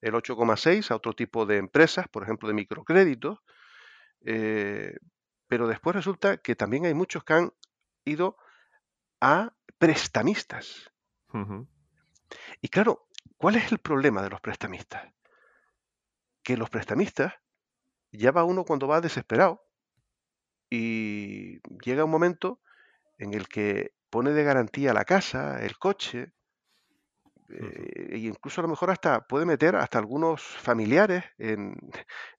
[0.00, 3.38] El 8,6% a otro tipo de empresas, por ejemplo, de microcréditos.
[4.24, 4.96] eh,
[5.48, 7.52] pero después resulta que también hay muchos que han
[8.06, 8.38] ido
[9.20, 10.90] a prestamistas.
[12.62, 13.06] Y claro,
[13.36, 15.12] ¿cuál es el problema de los prestamistas?
[16.42, 17.34] Que los prestamistas
[18.12, 19.62] ya va uno cuando va desesperado
[20.70, 22.60] y llega un momento
[23.18, 26.20] en el que pone de garantía la casa, el coche,
[27.60, 27.86] Ujú.
[27.88, 31.74] eh, e incluso a lo mejor hasta puede meter hasta algunos familiares en,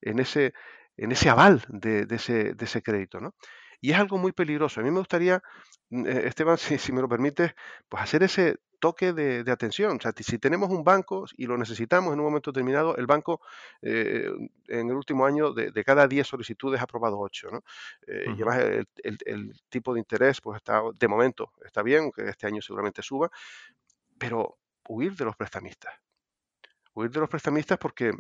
[0.01, 0.53] en ese,
[0.97, 3.35] en ese aval de, de ese, de ese crédito, ¿no?
[3.83, 4.79] Y es algo muy peligroso.
[4.79, 5.43] A mí me gustaría,
[5.89, 7.53] mm, eh, Esteban, si, si me lo permites,
[7.89, 9.97] pues hacer ese toque de, de atención.
[9.97, 13.41] O sea, si tenemos un banco y lo necesitamos en un momento determinado, el banco
[13.81, 14.29] eh,
[14.67, 17.63] en el último año de, de cada 10 solicitudes ha aprobado 8, ¿no?
[18.07, 22.03] Eh, y además el, el- el tipo de interés, pues está, de momento está bien,
[22.05, 23.29] aunque este año seguramente suba,
[24.19, 24.59] pero
[24.89, 25.93] huir de los prestamistas.
[26.95, 28.13] Huir de los prestamistas porque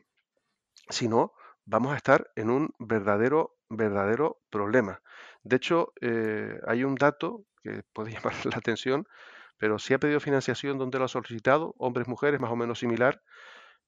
[0.89, 1.33] si no,
[1.65, 5.01] vamos a estar en un verdadero, verdadero problema.
[5.43, 9.07] De hecho, eh, hay un dato que puede llamar la atención,
[9.57, 13.21] pero si ha pedido financiación donde lo ha solicitado, hombres, mujeres, más o menos similar,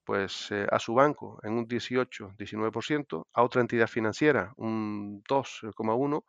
[0.06, 6.24] pues eh, a su banco en un 18-19%, a otra entidad financiera un 2,1%,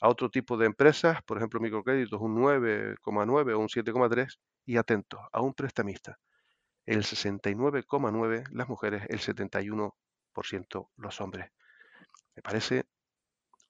[0.00, 5.20] a otro tipo de empresas, por ejemplo microcréditos, un 9,9 o un 7,3%, y atentos,
[5.32, 6.18] a un prestamista,
[6.86, 11.50] el 69,9% las mujeres, el 71% los hombres.
[12.36, 12.84] Me parece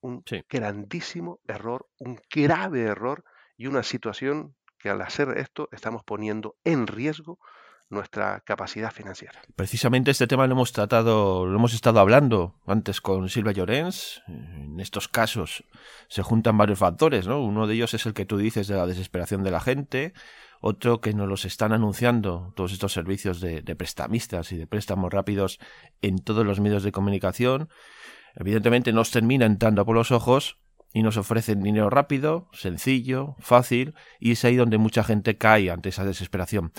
[0.05, 0.43] un Sí.
[0.49, 3.25] grandísimo error, un grave error
[3.57, 7.39] y una situación que al hacer esto estamos poniendo en riesgo
[7.89, 9.41] nuestra capacidad financiera.
[9.57, 14.23] Precisamente este tema lo hemos tratado, lo hemos estado hablando antes con Silvia Llorens.
[14.27, 15.65] En estos casos
[16.09, 17.43] se juntan varios factores, ¿no?
[17.43, 20.13] Uno de ellos es el que tú dices de la desesperación de la gente,
[20.61, 25.13] otro que nos los están anunciando todos estos servicios de, de prestamistas y de préstamos
[25.13, 25.59] rápidos
[26.03, 27.69] en todos los medios de comunicación.
[28.37, 30.59] Evidentemente nos termina entrando por los ojos
[30.93, 35.89] y nos ofrecen dinero rápido, sencillo, fácil, y es ahí donde mucha gente cae ante
[35.89, 36.73] esa desesperación.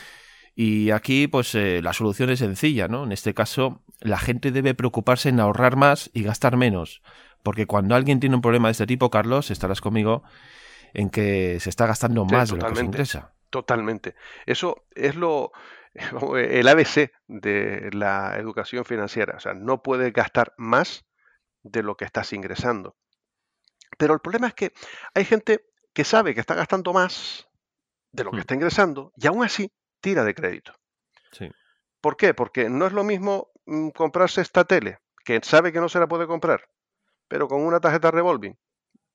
[0.56, 3.03] Y aquí, pues, eh, la solución es sencilla, ¿no?
[3.03, 7.01] En este caso, la gente debe preocuparse en ahorrar más y gastar menos.
[7.43, 10.24] Porque cuando alguien tiene un problema de este tipo, Carlos, estarás conmigo,
[10.93, 13.34] en que se está gastando más de lo que se ingresa.
[13.49, 14.16] Totalmente.
[14.45, 15.51] Eso es lo
[16.38, 19.36] el ABC de la educación financiera.
[19.38, 21.06] O sea, no puedes gastar más
[21.66, 22.95] de lo que estás ingresando.
[23.97, 24.72] Pero el problema es que
[25.13, 27.47] hay gente que sabe que está gastando más
[28.11, 28.41] de lo que hmm.
[28.41, 30.74] está ingresando y aún así tira de crédito.
[31.32, 31.49] Sí.
[32.01, 32.34] ¿Por qué?
[32.34, 36.07] Porque no es lo mismo mm, comprarse esta tele, que sabe que no se la
[36.07, 36.70] puede comprar,
[37.28, 38.57] pero con una tarjeta revolving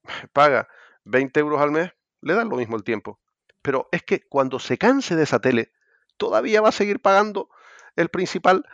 [0.33, 0.69] paga
[1.05, 3.21] 20 euros al mes, le da lo mismo el tiempo.
[3.63, 5.73] Pero es que cuando se canse de esa tele,
[6.17, 7.49] todavía va a seguir pagando
[7.97, 8.67] el principal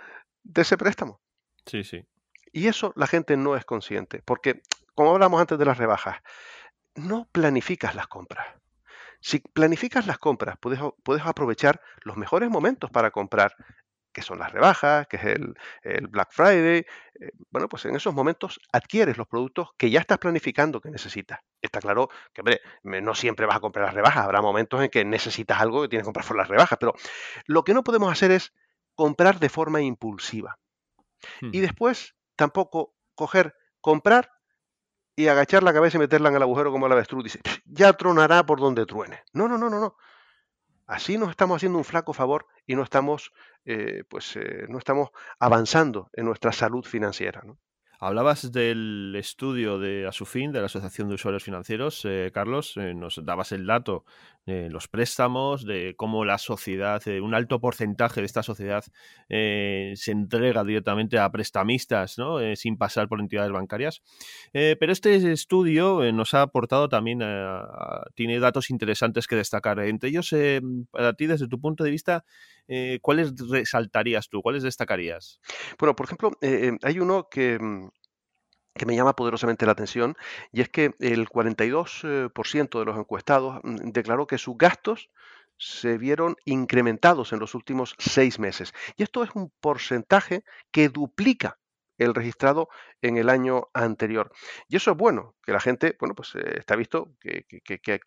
[0.44, 1.20] de ese préstamo.
[1.66, 2.06] Sí, sí.
[2.56, 4.62] Y eso la gente no es consciente, porque
[4.94, 6.22] como hablamos antes de las rebajas,
[6.94, 8.46] no planificas las compras.
[9.20, 13.54] Si planificas las compras, puedes, puedes aprovechar los mejores momentos para comprar,
[14.10, 16.86] que son las rebajas, que es el, Black Friday.
[17.20, 21.40] Eh, bueno, pues en esos momentos adquieres los productos que ya estás planificando que necesitas.
[21.60, 24.24] Está claro que, hombre, no siempre vas a comprar las rebajas.
[24.24, 26.78] Habrá momentos en que necesitas algo y tienes que comprar por las rebajas.
[26.80, 26.94] Pero
[27.44, 28.54] lo que no podemos hacer es
[28.94, 30.58] comprar de forma impulsiva.
[31.42, 31.60] Y hmm.
[31.60, 34.30] después tampoco coger, comprar
[35.16, 37.24] y agachar la cabeza y meterla en el agujero como la avestruz.
[37.24, 39.22] Dice, ya tronará por donde truene.
[39.32, 39.96] No, no, no, no, no.
[40.86, 43.32] Así nos estamos haciendo un flaco favor y no estamos,
[43.64, 45.10] eh, pues, eh, no estamos
[45.40, 47.42] avanzando en nuestra salud financiera.
[47.98, 53.24] Hablabas del estudio de Asufin, de la Asociación de Usuarios Financieros, eh, Carlos, eh, nos
[53.24, 54.04] dabas el dato
[54.44, 58.84] de los préstamos, de cómo la sociedad, eh, un alto porcentaje de esta sociedad
[59.28, 62.38] se entrega directamente a prestamistas, ¿no?
[62.54, 64.02] sin pasar por entidades bancarias.
[64.52, 67.20] pero este estudio nos ha aportado también,
[68.14, 69.80] tiene datos interesantes que destacar.
[69.80, 70.32] Entre ellos,
[70.92, 72.24] para ti, desde tu punto de vista,
[73.02, 74.42] ¿cuáles resaltarías tú?
[74.42, 75.40] ¿Cuáles destacarías?
[75.78, 76.32] Bueno, por ejemplo,
[76.82, 77.88] hay uno que mm,
[78.76, 80.16] que me llama poderosamente la atención,
[80.52, 85.10] y es que el 42% de los encuestados mm, declaró que sus gastos
[85.58, 88.72] se vieron incrementados en los últimos seis meses.
[88.96, 91.58] Y esto es un porcentaje que duplica
[91.98, 92.68] el registrado
[93.02, 94.30] en el año anterior.
[94.68, 97.44] Y eso es bueno, que la gente, bueno, pues eh, está visto que,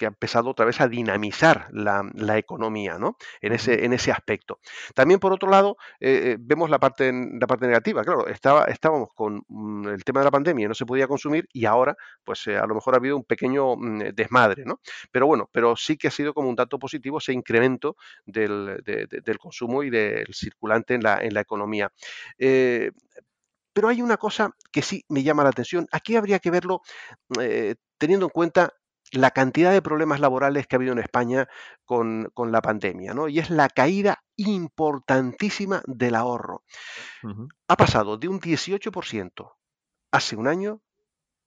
[0.02, 2.04] ha empezado otra vez a dinamizar la,
[2.38, 3.18] economía, ¿no?
[3.42, 4.60] En ese, en ese aspecto.
[4.94, 8.04] También, por otro lado, eh, eh, vemos la parte, la parte negativa.
[8.04, 11.66] Claro, estaba, estábamos con mm, el tema de la pandemia, no se podía consumir y
[11.66, 14.80] ahora, pues a lo mejor ha habido un pequeño mm, desmadre, ¿no?
[15.12, 19.38] Pero bueno, pero sí que ha sido como un dato positivo ese incremento del, del
[19.38, 21.92] consumo y del circulante en la, en la economía.
[23.74, 25.88] Pero hay una cosa que sí me llama la atención.
[25.91, 26.82] Aquí habría que verlo
[27.39, 28.74] eh, teniendo en cuenta
[29.11, 31.47] la cantidad de problemas laborales que ha habido en España
[31.86, 33.28] con, la pandemia, ¿no?
[33.28, 36.63] Y es la caída importantísima del ahorro.
[37.67, 39.53] Ha pasado de un 18%
[40.11, 40.82] hace un año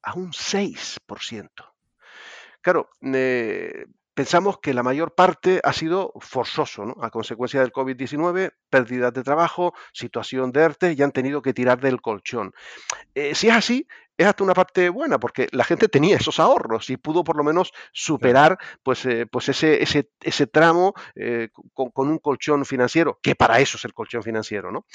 [0.02, 1.50] a un 6%.
[2.60, 6.96] Claro, eh, pensamos que la mayor parte ha sido forzoso, ¿no?
[7.02, 11.80] A consecuencia del COVID-19, pérdidas de trabajo, situación de ERTE y han tenido que tirar
[11.80, 12.52] del colchón.
[13.14, 13.86] Eh, si es así,
[14.16, 17.44] es hasta una parte buena, porque la gente tenía esos ahorros y pudo por lo
[17.44, 23.34] menos superar pues, eh, pues ese, ese, ese tramo eh, con, un colchón financiero, que
[23.34, 24.86] para eso es el colchón financiero, ¿no?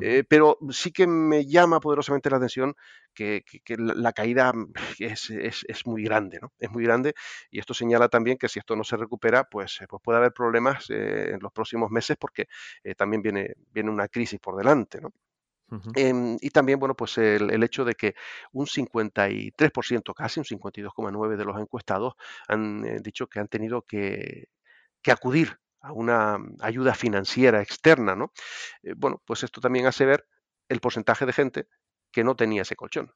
[0.00, 2.74] Eh, pero sí que me llama poderosamente la atención
[3.14, 3.44] que,
[3.78, 4.52] la caída
[4.98, 6.52] es, es, muy grande, ¿no?
[6.58, 7.14] Es muy grande
[7.50, 10.90] y esto señala también que si esto no se recupera, pues, pues puede haber problemas
[10.90, 12.46] en los próximos meses porque
[12.96, 15.12] también viene, viene una crisis por delante, ¿no?
[15.96, 18.14] Em, y también, bueno, pues el, hecho de que
[18.52, 22.14] un 53%, casi un 52,9% de los encuestados
[22.46, 24.48] han eh, dicho que han tenido que,
[25.08, 28.32] acudir a una ayuda financiera externa, ¿no?
[28.82, 30.26] Eh, bueno, pues esto también hace ver
[30.68, 31.68] el porcentaje de gente
[32.10, 33.12] que no tenía ese colchón.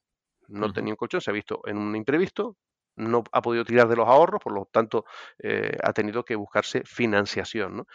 [0.47, 2.57] No tenía un colchón, se ha visto en un imprevisto,
[2.97, 5.05] no ha podido tirar de los ahorros, por lo tanto
[5.39, 7.79] eh, ha tenido que buscarse financiación.
[7.79, 7.87] ¿no?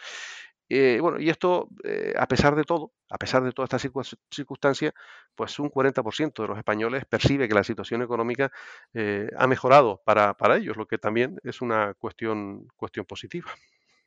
[0.68, 4.92] Eh, bueno, y esto, eh, a pesar de todo, a pesar de toda esta circunstancia,
[5.34, 8.50] pues un 40% de los españoles percibe que la situación económica
[8.94, 13.52] eh, ha mejorado para, para, ellos, lo que también es una cuestión, cuestión positiva.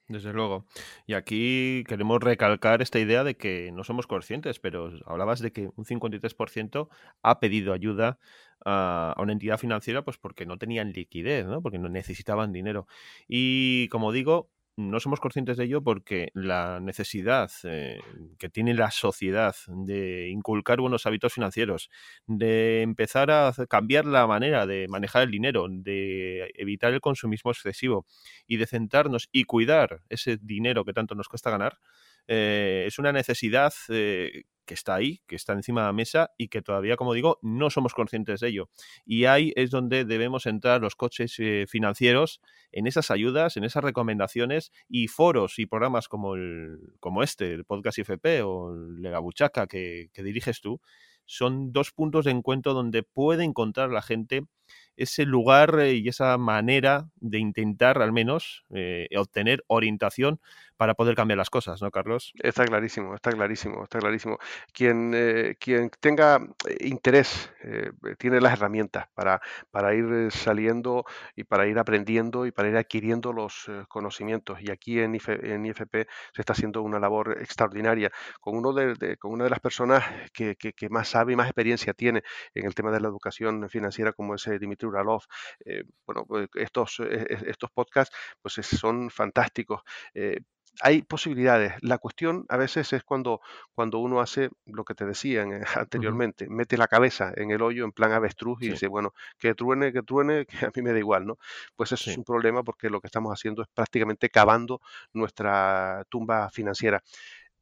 [0.09, 0.65] Desde luego.
[1.05, 5.69] Y aquí queremos recalcar esta idea de que no somos conscientes, pero hablabas de que
[5.75, 6.89] un 53%
[7.21, 8.17] ha pedido ayuda
[8.65, 11.61] a, una entidad financiera pues porque no tenían liquidez, ¿no?
[11.61, 12.87] porque no necesitaban dinero.
[13.27, 14.49] Y como digo,
[14.79, 17.99] no somos conscientes de ello porque la necesidad eh,
[18.37, 21.89] que tiene la sociedad de inculcar buenos hábitos financieros,
[22.25, 28.05] de empezar a cambiar la manera de manejar el dinero, de evitar el consumismo excesivo
[28.47, 31.77] y de centrarnos y cuidar ese dinero que tanto nos cuesta ganar,
[32.27, 36.49] eh, es una necesidad eh, que está ahí, que está encima de la mesa y
[36.49, 38.69] que todavía, como digo, no somos conscientes de ello.
[39.03, 42.39] Y ahí es donde debemos entrar los coches eh, financieros
[42.71, 47.65] en esas ayudas, en esas recomendaciones y foros y programas como, el, como este, el
[47.65, 50.79] Podcast IFP o la Buchaca que, que diriges tú,
[51.25, 54.43] son dos puntos de encuentro donde puede encontrar la gente
[54.97, 58.65] ese lugar y esa manera de intentar al menos
[59.15, 60.39] obtener orientación
[60.79, 62.31] para poder cambiar las cosas, ¿no, Carlos?
[62.41, 64.37] Está clarísimo, está clarísimo, está clarísimo.
[64.71, 69.41] Quien, eh, quien tenga eh, interés eh, tiene las herramientas para,
[69.71, 71.03] para ir saliendo
[71.35, 74.61] y para ir aprendiendo y para ir adquiriendo los conocimientos.
[74.61, 79.33] Y aquí en, en, IFP se está haciendo una labor extraordinaria con, uno de, con
[79.33, 82.23] una de las personas que, que, más sabe y más experiencia tiene
[82.53, 85.23] en el tema de la educación financiera, como es Dimitri Uralov.
[86.05, 89.81] bueno, pues, estos, estos podcasts pues son fantásticos
[90.81, 91.73] hay posibilidades.
[91.81, 93.41] La cuestión a veces es cuando,
[93.73, 97.85] cuando uno hace lo que te decían eh, anteriormente, mete la cabeza en el hoyo
[97.85, 100.99] en plan avestruz y dice, bueno, que truene, que truene, que a mí me da
[100.99, 101.37] igual, ¿no?
[101.75, 104.81] Pues eso es un problema porque lo que estamos haciendo es prácticamente cavando
[105.13, 107.03] nuestra tumba financiera.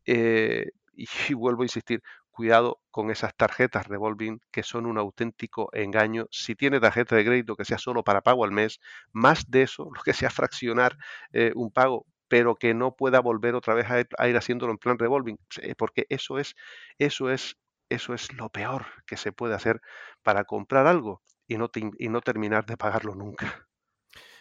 [0.05, 0.71] Eh,
[1.29, 6.27] y, vuelvo a insistir, cuidado con esas tarjetas revolving que son un auténtico engaño.
[6.31, 8.79] Si tiene tarjeta de crédito que sea solo para pago al mes,
[9.11, 10.97] más de eso, lo que sea fraccionar
[11.33, 14.99] eh, un pago, pero que no pueda volver otra vez a ir, haciéndolo en plan
[14.99, 16.55] revolving, eh, porque eso es,
[16.97, 17.57] eso es,
[17.89, 19.81] eso es lo peor que se puede hacer
[20.23, 23.67] para comprar algo y no, y no terminar de pagarlo nunca.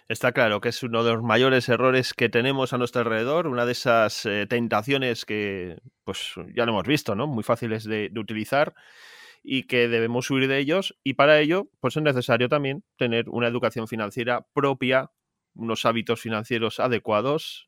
[0.09, 3.67] Está claro que es uno de los mayores errores que tenemos a nuestro alrededor, una
[3.67, 7.27] de esas eh, tentaciones que, pues ya lo hemos visto, ¿no?
[7.27, 8.75] Muy fáciles de, de, utilizar
[9.43, 10.97] y que debemos huir de ellos.
[11.03, 15.11] Y para ello, pues es necesario también tener una educación financiera propia,
[15.55, 17.67] unos hábitos financieros adecuados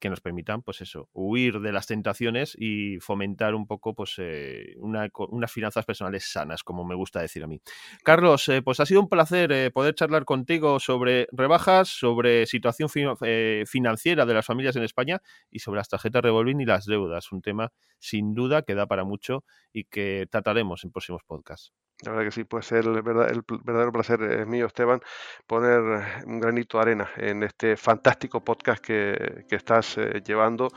[0.00, 4.74] que nos permitan, pues eso, huir de las tentaciones y fomentar un poco, pues, eh,
[4.78, 7.60] unas finanzas personales sanas, como me gusta decir a mí.
[8.02, 12.88] Carlos, eh, pues ha sido un placer eh, poder charlar contigo sobre rebajas, sobre situación
[12.88, 15.20] financiera de las familias en España
[15.50, 19.04] y sobre las tarjetas revolving y las deudas, un tema sin duda que da para
[19.04, 21.72] mucho y que trataremos en próximos podcasts.
[22.02, 25.00] La verdad que sí, puede ser el, verdadero placer es mío, Esteban,
[25.46, 25.80] poner
[26.26, 30.68] un granito de arena en este fantástico podcast que, estás eh, llevando,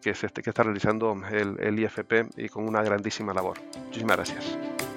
[0.00, 3.58] que, se, que está realizando el, el IFP y con una grandísima labor.
[3.86, 4.89] Muchísimas gracias.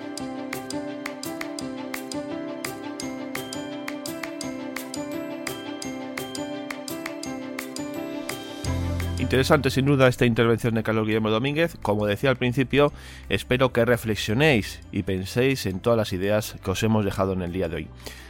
[9.24, 11.78] Interesante sin duda esta intervención de Carlos Guillermo Domínguez.
[11.82, 12.92] Como decía al principio,
[13.30, 17.54] espero que reflexionéis y penséis en todas las ideas que os hemos dejado en el
[17.54, 17.88] día de hoy.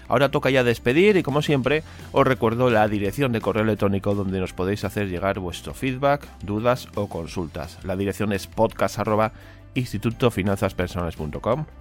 [0.07, 4.39] Ahora toca ya despedir y como siempre os recuerdo la dirección de correo electrónico donde
[4.39, 7.79] nos podéis hacer llegar vuestro feedback, dudas o consultas.
[7.83, 8.99] La dirección es podcast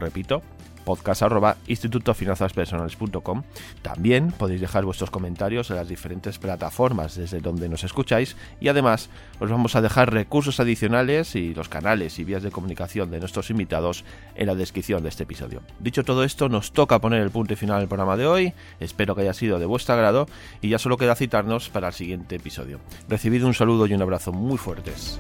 [0.01, 0.43] repito,
[0.83, 3.43] podcast arroba institutofinanzaspersonales.com.
[3.83, 9.09] También podéis dejar vuestros comentarios en las diferentes plataformas desde donde nos escucháis y además
[9.41, 13.51] os vamos a dejar recursos adicionales y los canales y vías de comunicación de nuestros
[13.51, 14.05] invitados
[14.35, 15.63] en la descripción de este episodio.
[15.79, 18.53] Dicho todo esto, nos toca poner el punto final al programa de hoy.
[18.81, 20.27] Espero que haya sido de vuestro agrado
[20.61, 22.81] y ya solo queda citarnos para el siguiente episodio.
[23.09, 25.19] Recibid un saludo y un abrazo muy fuertes.